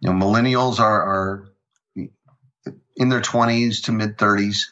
you 0.00 0.10
know 0.10 0.12
millennials 0.12 0.80
are, 0.80 1.02
are 1.02 1.48
in 2.98 3.08
their 3.08 3.22
20s 3.22 3.84
to 3.84 3.92
mid 3.92 4.18
30s. 4.18 4.66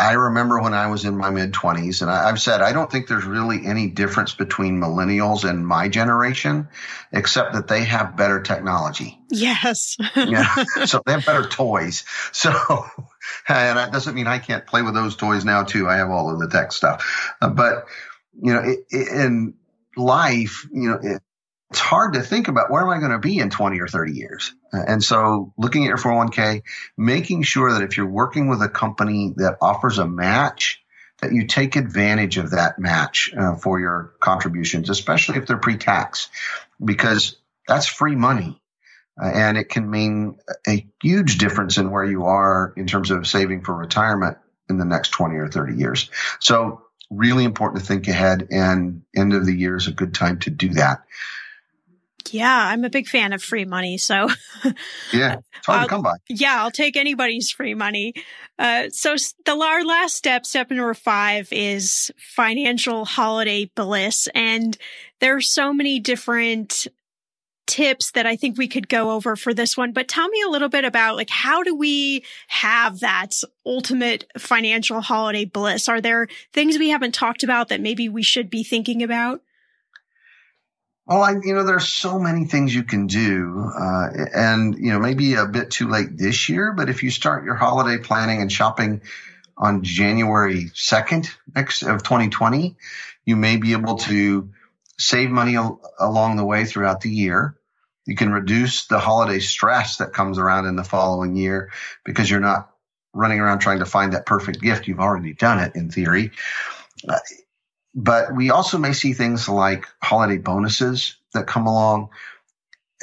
I 0.00 0.12
remember 0.12 0.60
when 0.60 0.74
I 0.74 0.88
was 0.88 1.04
in 1.04 1.16
my 1.16 1.30
mid 1.30 1.52
20s, 1.52 2.02
and 2.02 2.10
I, 2.10 2.28
have 2.28 2.40
said 2.40 2.62
I 2.62 2.72
don't 2.72 2.90
think 2.90 3.08
there's 3.08 3.24
really 3.24 3.66
any 3.66 3.88
difference 3.88 4.32
between 4.32 4.80
millennials 4.80 5.48
and 5.48 5.66
my 5.66 5.88
generation, 5.88 6.68
except 7.10 7.54
that 7.54 7.66
they 7.66 7.82
have 7.84 8.16
better 8.16 8.40
technology. 8.40 9.18
Yes. 9.30 9.96
yeah. 10.16 10.54
So 10.86 11.02
they 11.04 11.12
have 11.12 11.26
better 11.26 11.48
toys. 11.48 12.04
So, 12.32 12.52
and 13.48 13.78
that 13.78 13.92
doesn't 13.92 14.14
mean 14.14 14.28
I 14.28 14.38
can't 14.38 14.66
play 14.66 14.82
with 14.82 14.94
those 14.94 15.16
toys 15.16 15.44
now 15.44 15.64
too. 15.64 15.88
I 15.88 15.96
have 15.96 16.10
all 16.10 16.32
of 16.32 16.38
the 16.38 16.48
tech 16.48 16.70
stuff, 16.70 17.34
uh, 17.40 17.48
but 17.48 17.86
you 18.40 18.52
know, 18.52 18.60
it, 18.60 18.80
it, 18.90 19.08
in 19.08 19.54
life, 19.96 20.66
you 20.72 20.90
know, 20.90 20.98
it, 21.02 21.22
it's 21.70 21.80
hard 21.80 22.14
to 22.14 22.22
think 22.22 22.48
about 22.48 22.70
where 22.70 22.82
am 22.82 22.88
I 22.88 22.98
going 22.98 23.12
to 23.12 23.18
be 23.18 23.38
in 23.38 23.50
20 23.50 23.80
or 23.80 23.88
30 23.88 24.12
years? 24.12 24.54
And 24.72 25.02
so 25.02 25.52
looking 25.58 25.84
at 25.84 25.88
your 25.88 25.98
401k, 25.98 26.62
making 26.96 27.42
sure 27.42 27.72
that 27.72 27.82
if 27.82 27.96
you're 27.96 28.08
working 28.08 28.48
with 28.48 28.62
a 28.62 28.68
company 28.68 29.34
that 29.36 29.58
offers 29.60 29.98
a 29.98 30.06
match, 30.06 30.82
that 31.20 31.32
you 31.32 31.46
take 31.46 31.76
advantage 31.76 32.38
of 32.38 32.52
that 32.52 32.78
match 32.78 33.32
uh, 33.36 33.56
for 33.56 33.80
your 33.80 34.14
contributions, 34.20 34.88
especially 34.88 35.36
if 35.36 35.46
they're 35.46 35.58
pre-tax, 35.58 36.28
because 36.82 37.36
that's 37.66 37.86
free 37.86 38.14
money. 38.14 38.60
Uh, 39.20 39.26
and 39.26 39.58
it 39.58 39.68
can 39.68 39.90
mean 39.90 40.38
a 40.66 40.86
huge 41.02 41.38
difference 41.38 41.76
in 41.76 41.90
where 41.90 42.04
you 42.04 42.26
are 42.26 42.72
in 42.76 42.86
terms 42.86 43.10
of 43.10 43.26
saving 43.26 43.64
for 43.64 43.74
retirement 43.74 44.38
in 44.70 44.78
the 44.78 44.84
next 44.84 45.08
20 45.10 45.34
or 45.36 45.48
30 45.48 45.74
years. 45.74 46.08
So 46.38 46.82
really 47.10 47.44
important 47.44 47.82
to 47.82 47.86
think 47.86 48.06
ahead 48.06 48.48
and 48.50 49.02
end 49.16 49.32
of 49.32 49.44
the 49.44 49.54
year 49.54 49.76
is 49.76 49.88
a 49.88 49.92
good 49.92 50.14
time 50.14 50.38
to 50.40 50.50
do 50.50 50.70
that. 50.74 51.02
Yeah, 52.30 52.68
I'm 52.68 52.84
a 52.84 52.90
big 52.90 53.08
fan 53.08 53.32
of 53.32 53.42
free 53.42 53.64
money. 53.64 53.96
So, 53.98 54.28
yeah, 55.12 55.36
it's 55.56 55.66
hard 55.66 55.82
to 55.82 55.88
come 55.88 56.02
by. 56.02 56.14
Yeah, 56.28 56.62
I'll 56.62 56.70
take 56.70 56.96
anybody's 56.96 57.50
free 57.50 57.74
money. 57.74 58.14
Uh, 58.58 58.90
so, 58.90 59.16
the 59.44 59.52
our 59.52 59.84
last 59.84 60.14
step, 60.14 60.44
step 60.44 60.70
number 60.70 60.94
five, 60.94 61.48
is 61.52 62.10
financial 62.16 63.04
holiday 63.04 63.70
bliss, 63.74 64.28
and 64.34 64.76
there 65.20 65.36
are 65.36 65.40
so 65.40 65.72
many 65.72 66.00
different 66.00 66.86
tips 67.68 68.12
that 68.12 68.26
I 68.26 68.34
think 68.34 68.56
we 68.56 68.66
could 68.66 68.88
go 68.88 69.12
over 69.12 69.36
for 69.36 69.52
this 69.52 69.76
one. 69.76 69.92
But 69.92 70.08
tell 70.08 70.28
me 70.28 70.42
a 70.42 70.50
little 70.50 70.70
bit 70.70 70.84
about 70.84 71.16
like 71.16 71.30
how 71.30 71.62
do 71.62 71.74
we 71.76 72.24
have 72.48 73.00
that 73.00 73.34
ultimate 73.64 74.24
financial 74.38 75.00
holiday 75.00 75.44
bliss? 75.44 75.88
Are 75.88 76.00
there 76.00 76.28
things 76.52 76.78
we 76.78 76.88
haven't 76.88 77.14
talked 77.14 77.42
about 77.42 77.68
that 77.68 77.80
maybe 77.80 78.08
we 78.08 78.22
should 78.22 78.50
be 78.50 78.64
thinking 78.64 79.02
about? 79.02 79.42
Well, 81.08 81.22
I, 81.22 81.36
you 81.42 81.54
know, 81.54 81.64
there's 81.64 81.88
so 81.88 82.18
many 82.18 82.44
things 82.44 82.74
you 82.74 82.82
can 82.82 83.06
do, 83.06 83.72
uh, 83.74 84.08
and 84.34 84.78
you 84.78 84.92
know, 84.92 84.98
maybe 84.98 85.34
a 85.34 85.46
bit 85.46 85.70
too 85.70 85.88
late 85.88 86.18
this 86.18 86.50
year. 86.50 86.74
But 86.74 86.90
if 86.90 87.02
you 87.02 87.10
start 87.10 87.44
your 87.44 87.54
holiday 87.54 87.96
planning 87.96 88.42
and 88.42 88.52
shopping 88.52 89.00
on 89.56 89.82
January 89.82 90.66
2nd 90.74 91.30
next 91.54 91.82
of 91.82 92.02
2020, 92.02 92.76
you 93.24 93.36
may 93.36 93.56
be 93.56 93.72
able 93.72 93.96
to 93.96 94.50
save 94.98 95.30
money 95.30 95.56
al- 95.56 95.80
along 95.98 96.36
the 96.36 96.44
way 96.44 96.66
throughout 96.66 97.00
the 97.00 97.10
year. 97.10 97.56
You 98.04 98.14
can 98.14 98.30
reduce 98.30 98.86
the 98.86 98.98
holiday 98.98 99.38
stress 99.38 99.96
that 99.96 100.12
comes 100.12 100.38
around 100.38 100.66
in 100.66 100.76
the 100.76 100.84
following 100.84 101.36
year 101.36 101.70
because 102.04 102.30
you're 102.30 102.40
not 102.40 102.70
running 103.14 103.40
around 103.40 103.60
trying 103.60 103.78
to 103.78 103.86
find 103.86 104.12
that 104.12 104.26
perfect 104.26 104.60
gift. 104.60 104.86
You've 104.86 105.00
already 105.00 105.32
done 105.32 105.58
it 105.58 105.74
in 105.74 105.90
theory. 105.90 106.32
Uh, 107.08 107.16
but 107.98 108.32
we 108.32 108.50
also 108.50 108.78
may 108.78 108.92
see 108.92 109.12
things 109.12 109.48
like 109.48 109.88
holiday 110.00 110.38
bonuses 110.38 111.16
that 111.34 111.48
come 111.48 111.66
along. 111.66 112.10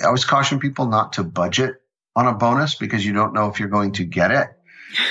I 0.01 0.05
always 0.05 0.23
caution 0.23 0.59
people 0.59 0.87
not 0.87 1.13
to 1.13 1.23
budget 1.23 1.81
on 2.15 2.27
a 2.27 2.33
bonus 2.33 2.75
because 2.75 3.05
you 3.05 3.11
don't 3.11 3.33
know 3.33 3.49
if 3.49 3.59
you're 3.59 3.67
going 3.67 3.91
to 3.93 4.05
get 4.05 4.31
it. 4.31 4.47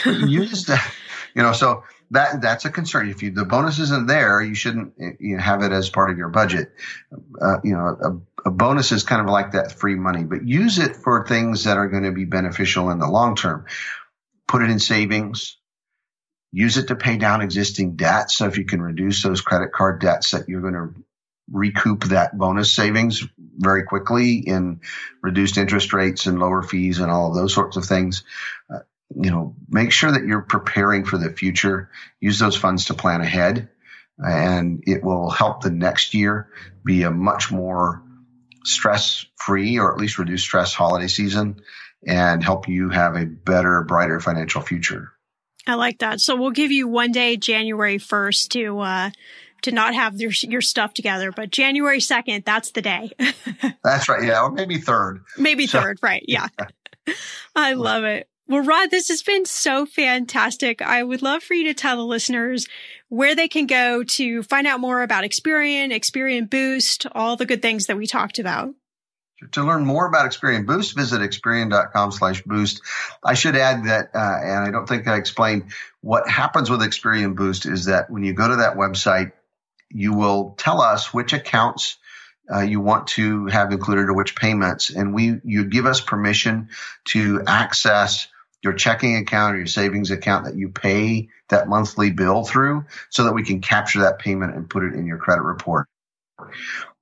use 0.26 0.64
that, 0.66 0.90
you 1.34 1.42
know, 1.42 1.52
so 1.52 1.84
that 2.12 2.40
that's 2.40 2.64
a 2.64 2.70
concern. 2.70 3.10
If 3.10 3.22
you, 3.22 3.30
the 3.30 3.44
bonus 3.44 3.78
isn't 3.78 4.06
there, 4.06 4.40
you 4.40 4.54
shouldn't 4.54 4.94
you 5.20 5.36
know, 5.36 5.42
have 5.42 5.62
it 5.62 5.70
as 5.70 5.90
part 5.90 6.10
of 6.10 6.16
your 6.16 6.30
budget. 6.30 6.72
Uh, 7.38 7.58
you 7.62 7.74
know, 7.74 8.22
a, 8.44 8.48
a 8.48 8.50
bonus 8.50 8.90
is 8.90 9.02
kind 9.02 9.20
of 9.20 9.26
like 9.26 9.52
that 9.52 9.72
free 9.72 9.96
money, 9.96 10.24
but 10.24 10.48
use 10.48 10.78
it 10.78 10.96
for 10.96 11.26
things 11.26 11.64
that 11.64 11.76
are 11.76 11.88
going 11.88 12.04
to 12.04 12.12
be 12.12 12.24
beneficial 12.24 12.88
in 12.88 13.00
the 13.00 13.08
long 13.08 13.36
term. 13.36 13.66
Put 14.48 14.62
it 14.62 14.70
in 14.70 14.78
savings 14.78 15.58
use 16.54 16.76
it 16.76 16.86
to 16.86 16.94
pay 16.94 17.16
down 17.16 17.40
existing 17.40 17.96
debt. 17.96 18.30
So 18.30 18.46
if 18.46 18.58
you 18.58 18.64
can 18.64 18.80
reduce 18.80 19.24
those 19.24 19.40
credit 19.40 19.72
card 19.72 20.00
debts 20.00 20.30
that 20.30 20.48
you're 20.48 20.60
going 20.60 20.74
to 20.74 20.94
recoup 21.50 22.04
that 22.04 22.38
bonus 22.38 22.72
savings 22.72 23.26
very 23.56 23.82
quickly 23.82 24.36
in 24.38 24.80
reduced 25.20 25.58
interest 25.58 25.92
rates 25.92 26.26
and 26.26 26.38
lower 26.38 26.62
fees 26.62 27.00
and 27.00 27.10
all 27.10 27.28
of 27.28 27.34
those 27.34 27.52
sorts 27.52 27.76
of 27.76 27.84
things. 27.84 28.22
Uh, 28.72 28.78
you 29.20 29.32
know, 29.32 29.56
make 29.68 29.90
sure 29.90 30.12
that 30.12 30.24
you're 30.24 30.42
preparing 30.42 31.04
for 31.04 31.18
the 31.18 31.30
future. 31.30 31.90
Use 32.20 32.38
those 32.38 32.56
funds 32.56 32.84
to 32.84 32.94
plan 32.94 33.20
ahead 33.20 33.68
and 34.18 34.84
it 34.86 35.02
will 35.02 35.30
help 35.30 35.60
the 35.60 35.70
next 35.70 36.14
year 36.14 36.48
be 36.84 37.02
a 37.02 37.10
much 37.10 37.50
more 37.50 38.00
stress 38.64 39.26
free 39.36 39.80
or 39.80 39.92
at 39.92 39.98
least 39.98 40.20
reduce 40.20 40.42
stress 40.42 40.72
holiday 40.72 41.08
season 41.08 41.56
and 42.06 42.44
help 42.44 42.68
you 42.68 42.90
have 42.90 43.16
a 43.16 43.26
better, 43.26 43.82
brighter 43.82 44.20
financial 44.20 44.62
future. 44.62 45.13
I 45.66 45.74
like 45.74 45.98
that. 45.98 46.20
So 46.20 46.36
we'll 46.36 46.50
give 46.50 46.70
you 46.70 46.88
one 46.88 47.12
day, 47.12 47.36
January 47.36 47.98
1st 47.98 48.48
to, 48.50 48.78
uh, 48.80 49.10
to 49.62 49.72
not 49.72 49.94
have 49.94 50.20
your, 50.20 50.30
your 50.42 50.60
stuff 50.60 50.94
together, 50.94 51.32
but 51.32 51.50
January 51.50 51.98
2nd, 51.98 52.44
that's 52.44 52.72
the 52.72 52.82
day. 52.82 53.12
that's 53.82 54.08
right. 54.08 54.22
Yeah. 54.22 54.42
Or 54.42 54.50
maybe 54.50 54.78
third. 54.78 55.24
Maybe 55.38 55.66
so, 55.66 55.80
third. 55.80 55.98
Right. 56.02 56.24
Yeah. 56.28 56.48
I 57.56 57.74
love 57.74 58.04
it. 58.04 58.28
Well, 58.46 58.62
Rod, 58.62 58.90
this 58.90 59.08
has 59.08 59.22
been 59.22 59.46
so 59.46 59.86
fantastic. 59.86 60.82
I 60.82 61.02
would 61.02 61.22
love 61.22 61.42
for 61.42 61.54
you 61.54 61.64
to 61.64 61.74
tell 61.74 61.96
the 61.96 62.04
listeners 62.04 62.68
where 63.08 63.34
they 63.34 63.48
can 63.48 63.66
go 63.66 64.04
to 64.04 64.42
find 64.42 64.66
out 64.66 64.80
more 64.80 65.02
about 65.02 65.24
Experian, 65.24 65.94
Experian 65.94 66.50
Boost, 66.50 67.06
all 67.12 67.36
the 67.36 67.46
good 67.46 67.62
things 67.62 67.86
that 67.86 67.96
we 67.96 68.06
talked 68.06 68.38
about. 68.38 68.74
To 69.52 69.64
learn 69.64 69.84
more 69.84 70.06
about 70.06 70.30
Experian 70.30 70.64
Boost, 70.64 70.96
visit 70.96 71.20
Experian.com 71.20 72.12
slash 72.12 72.42
boost. 72.42 72.82
I 73.22 73.34
should 73.34 73.56
add 73.56 73.84
that, 73.86 74.10
uh, 74.14 74.38
and 74.42 74.64
I 74.64 74.70
don't 74.70 74.88
think 74.88 75.08
I 75.08 75.16
explained 75.16 75.72
what 76.00 76.28
happens 76.28 76.70
with 76.70 76.80
Experian 76.80 77.34
Boost 77.34 77.66
is 77.66 77.86
that 77.86 78.10
when 78.10 78.22
you 78.22 78.32
go 78.32 78.48
to 78.48 78.56
that 78.56 78.76
website, 78.76 79.32
you 79.90 80.14
will 80.14 80.54
tell 80.56 80.80
us 80.80 81.12
which 81.12 81.32
accounts 81.32 81.98
uh, 82.52 82.60
you 82.60 82.80
want 82.80 83.08
to 83.08 83.46
have 83.46 83.72
included 83.72 84.08
or 84.08 84.14
which 84.14 84.36
payments. 84.36 84.90
And 84.90 85.14
we, 85.14 85.40
you 85.44 85.64
give 85.64 85.86
us 85.86 86.00
permission 86.00 86.68
to 87.06 87.42
access 87.46 88.28
your 88.62 88.72
checking 88.72 89.16
account 89.16 89.54
or 89.54 89.58
your 89.58 89.66
savings 89.66 90.10
account 90.10 90.46
that 90.46 90.56
you 90.56 90.70
pay 90.70 91.28
that 91.48 91.68
monthly 91.68 92.10
bill 92.10 92.44
through 92.44 92.84
so 93.10 93.24
that 93.24 93.34
we 93.34 93.44
can 93.44 93.60
capture 93.60 94.00
that 94.00 94.18
payment 94.18 94.54
and 94.54 94.70
put 94.70 94.84
it 94.84 94.94
in 94.94 95.06
your 95.06 95.18
credit 95.18 95.42
report. 95.42 95.86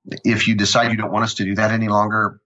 If 0.05 0.47
you 0.47 0.55
decide 0.55 0.91
you 0.91 0.97
don't 0.97 1.11
want 1.11 1.25
us 1.25 1.35
to 1.35 1.45
do 1.45 1.55
that 1.55 1.71
any 1.71 1.87
longer, 1.87 2.41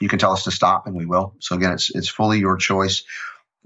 you 0.00 0.08
can 0.08 0.18
tell 0.18 0.32
us 0.32 0.44
to 0.44 0.50
stop 0.50 0.86
and 0.86 0.96
we 0.96 1.06
will. 1.06 1.34
So 1.40 1.56
again, 1.56 1.72
it's, 1.72 1.94
it's 1.94 2.08
fully 2.08 2.38
your 2.38 2.56
choice. 2.56 3.04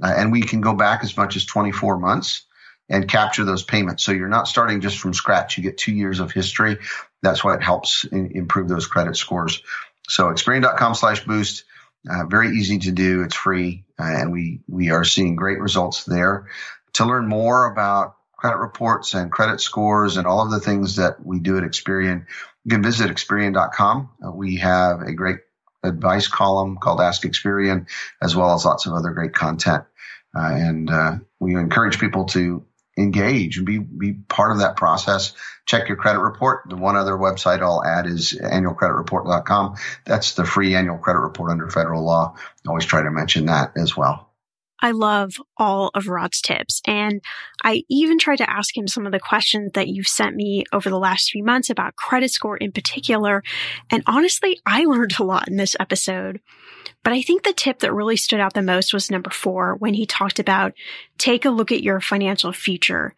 Uh, 0.03 0.12
and 0.16 0.32
we 0.32 0.42
can 0.42 0.61
go 0.61 0.74
back 0.74 1.05
as 1.05 1.16
much 1.16 1.36
as 1.36 1.45
24 1.45 1.99
months 1.99 2.47
and 2.88 3.09
capture 3.09 3.45
those 3.45 3.62
payments. 3.62 4.05
So 4.05 4.12
you're 4.12 4.28
not 4.28 4.49
starting 4.49 4.80
just 4.80 4.99
from 4.99 5.14
scratch. 5.14 5.57
You 5.57 5.62
get 5.62 5.78
two 5.78 5.92
years 5.92 6.20
of 6.20 6.32
history. 6.32 6.78
That's 7.22 7.45
why 7.45 7.55
it 7.55 7.62
helps 7.62 8.05
in, 8.05 8.32
improve 8.34 8.68
those 8.68 8.86
credit 8.86 9.16
scores. 9.16 9.62
So 10.09 10.24
Experian.com 10.26 10.95
slash 10.95 11.24
boost. 11.24 11.64
Uh, 12.11 12.24
very 12.26 12.57
easy 12.57 12.78
to 12.80 12.92
do. 12.92 13.22
It's 13.22 13.36
free. 13.36 13.84
Uh, 13.99 14.05
and 14.05 14.32
we, 14.32 14.61
we 14.68 14.90
are 14.90 15.05
seeing 15.05 15.36
great 15.36 15.61
results 15.61 16.05
there. 16.05 16.49
To 16.95 17.07
learn 17.07 17.26
more 17.26 17.64
about 17.64 18.16
credit 18.36 18.59
reports 18.59 19.14
and 19.14 19.32
credit 19.32 19.61
scores 19.61 20.18
and 20.18 20.26
all 20.26 20.42
of 20.42 20.51
the 20.51 20.61
things 20.61 20.97
that 20.97 21.24
we 21.24 21.40
do 21.40 21.57
at 21.57 21.64
Experian, 21.64 22.26
you 22.65 22.71
can 22.71 22.83
visit 22.83 23.11
Experian.com. 23.11 24.11
Uh, 24.25 24.33
we 24.33 24.57
have 24.57 25.03
a 25.03 25.12
great 25.12 25.39
advice 25.83 26.29
column 26.29 26.79
called 26.79 27.01
Ask 27.01 27.23
Experian, 27.23 27.87
as 28.23 28.35
well 28.35 28.55
as 28.55 28.65
lots 28.65 28.87
of 28.87 28.95
other 28.95 29.11
great 29.11 29.35
content. 29.35 29.85
Uh, 30.37 30.51
and 30.53 30.91
uh, 30.91 31.17
we 31.39 31.55
encourage 31.55 32.01
people 32.01 32.25
to 32.27 32.65
engage 32.97 33.57
and 33.57 33.67
be 33.67 33.79
be 33.79 34.12
part 34.12 34.53
of 34.53 34.59
that 34.59 34.77
process. 34.77 35.33
Check 35.67 35.89
your 35.89 35.97
credit 35.97 36.21
report. 36.21 36.62
The 36.69 36.77
one 36.77 36.97
other 36.97 37.12
website 37.12 37.61
I'll 37.61 37.85
add 37.85 38.07
is 38.07 38.39
annualcreditreport.com. 38.41 39.77
That's 40.05 40.35
the 40.35 40.45
free 40.45 40.75
annual 40.75 40.99
credit 40.99 41.21
report 41.21 41.51
under 41.51 41.69
federal 41.69 42.05
law. 42.05 42.37
Always 42.67 42.85
try 42.85 43.03
to 43.03 43.11
mention 43.11 43.47
that 43.47 43.73
as 43.77 43.97
well. 43.97 44.34
I 44.85 44.91
love 44.91 45.37
all 45.57 45.91
of 45.95 46.09
Rod's 46.09 46.43
tips. 46.43 46.82
And 46.87 47.22
I 47.62 47.85
even 47.89 48.18
tried 48.18 48.37
to 48.37 48.51
ask 48.51 48.76
him 48.76 48.87
some 48.87 49.07
of 49.07 49.12
the 49.12 49.18
questions 49.18 49.72
that 49.72 49.89
you've 49.89 50.07
sent 50.07 50.37
me 50.37 50.64
over 50.74 50.91
the 50.91 50.99
last 50.99 51.30
few 51.30 51.43
months 51.43 51.70
about 51.70 51.97
credit 51.97 52.30
score 52.30 52.59
in 52.59 52.70
particular. 52.70 53.43
And 53.89 54.03
honestly, 54.07 54.61
I 54.66 54.85
learned 54.85 55.14
a 55.18 55.24
lot 55.24 55.49
in 55.49 55.57
this 55.57 55.74
episode. 55.80 56.39
But 57.03 57.14
I 57.14 57.22
think 57.22 57.45
the 57.45 57.55
tip 57.55 57.78
that 57.78 57.95
really 57.95 58.18
stood 58.18 58.41
out 58.41 58.53
the 58.53 58.61
most 58.61 58.93
was 58.93 59.11
number 59.11 59.30
four 59.30 59.76
when 59.76 59.95
he 59.95 60.05
talked 60.05 60.39
about 60.39 60.74
take 61.16 61.47
a 61.47 61.51
look 61.51 61.72
at 61.72 61.82
your 61.82 62.03
financial 62.03 62.53
future. 62.53 63.14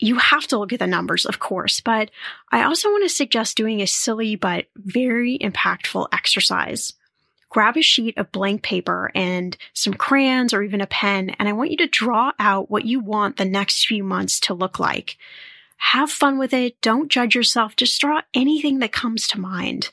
You 0.00 0.16
have 0.16 0.48
to 0.48 0.58
look 0.58 0.72
at 0.72 0.80
the 0.80 0.88
numbers, 0.88 1.24
of 1.24 1.38
course, 1.38 1.78
but 1.78 2.10
I 2.50 2.64
also 2.64 2.88
want 2.90 3.04
to 3.04 3.14
suggest 3.14 3.56
doing 3.56 3.80
a 3.80 3.86
silly 3.86 4.34
but 4.34 4.66
very 4.74 5.38
impactful 5.38 6.08
exercise. 6.12 6.94
Grab 7.50 7.76
a 7.76 7.82
sheet 7.82 8.16
of 8.16 8.32
blank 8.32 8.62
paper 8.62 9.10
and 9.14 9.56
some 9.74 9.92
crayons 9.92 10.54
or 10.54 10.62
even 10.62 10.80
a 10.80 10.86
pen, 10.86 11.30
and 11.30 11.48
I 11.48 11.52
want 11.52 11.72
you 11.72 11.76
to 11.78 11.86
draw 11.86 12.32
out 12.38 12.70
what 12.70 12.86
you 12.86 13.00
want 13.00 13.36
the 13.36 13.44
next 13.44 13.86
few 13.86 14.04
months 14.04 14.40
to 14.40 14.54
look 14.54 14.78
like. 14.78 15.18
Have 15.76 16.10
fun 16.10 16.38
with 16.38 16.52
it. 16.52 16.80
Don't 16.80 17.10
judge 17.10 17.34
yourself. 17.34 17.74
Just 17.74 18.00
draw 18.00 18.20
anything 18.34 18.78
that 18.78 18.92
comes 18.92 19.26
to 19.28 19.40
mind. 19.40 19.90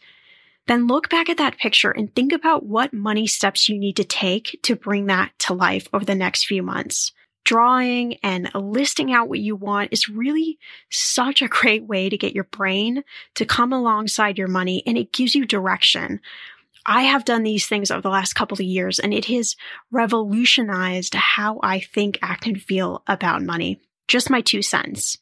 Then 0.67 0.85
look 0.85 1.09
back 1.09 1.29
at 1.29 1.37
that 1.37 1.57
picture 1.57 1.91
and 1.91 2.13
think 2.13 2.33
about 2.33 2.65
what 2.65 2.93
money 2.93 3.25
steps 3.25 3.69
you 3.69 3.79
need 3.79 3.95
to 3.95 4.03
take 4.03 4.59
to 4.63 4.75
bring 4.75 5.05
that 5.05 5.31
to 5.39 5.53
life 5.53 5.87
over 5.93 6.05
the 6.05 6.13
next 6.13 6.45
few 6.45 6.61
months. 6.61 7.13
Drawing 7.45 8.15
and 8.21 8.51
listing 8.53 9.13
out 9.13 9.29
what 9.29 9.39
you 9.39 9.55
want 9.55 9.93
is 9.93 10.09
really 10.09 10.59
such 10.91 11.41
a 11.41 11.47
great 11.47 11.85
way 11.85 12.09
to 12.09 12.17
get 12.17 12.35
your 12.35 12.43
brain 12.43 13.05
to 13.35 13.45
come 13.45 13.71
alongside 13.71 14.37
your 14.37 14.49
money 14.49 14.83
and 14.85 14.97
it 14.97 15.13
gives 15.13 15.33
you 15.33 15.45
direction. 15.45 16.19
I 16.89 17.01
have 17.01 17.25
done 17.25 17.43
these 17.43 17.67
things 17.67 17.91
over 17.91 17.99
the 17.99 18.09
last 18.09 18.33
couple 18.33 18.55
of 18.55 18.61
years 18.61 18.97
and 18.97 19.13
it 19.13 19.25
has 19.25 19.57
revolutionized 19.91 21.15
how 21.15 21.59
I 21.61 21.81
think, 21.81 22.17
act, 22.21 22.47
and 22.47 22.61
feel 22.61 23.03
about 23.07 23.43
money. 23.43 23.81
Just 24.07 24.29
my 24.29 24.39
two 24.39 24.61
cents. 24.61 25.17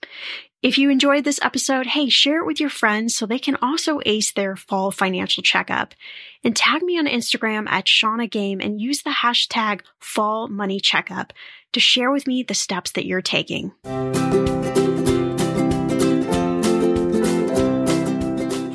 If 0.62 0.78
you 0.78 0.92
enjoyed 0.92 1.24
this 1.24 1.40
episode, 1.42 1.88
hey, 1.88 2.08
share 2.10 2.42
it 2.42 2.46
with 2.46 2.60
your 2.60 2.70
friends 2.70 3.16
so 3.16 3.26
they 3.26 3.40
can 3.40 3.58
also 3.64 4.00
ace 4.06 4.32
their 4.32 4.56
fall 4.56 4.92
financial 4.92 5.42
checkup. 5.42 5.96
And 6.44 6.56
tag 6.56 6.84
me 6.84 7.00
on 7.00 7.08
Instagram 7.08 7.68
at 7.68 7.88
Shannah 7.88 8.28
Game 8.28 8.62
and 8.62 8.80
use 8.80 9.02
the 9.02 9.10
hashtag 9.10 9.82
Fall 10.00 10.48
Money 10.48 10.80
Checkup 10.80 11.34
to 11.74 11.80
share 11.80 12.12
with 12.12 12.28
me 12.28 12.44
the 12.44 12.54
steps 12.54 12.92
that 12.92 13.08
you're 13.08 13.24
taking. 13.24 13.72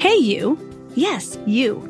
Hey, 0.01 0.17
you. 0.17 0.59
Yes, 0.97 1.39
you. 1.47 1.90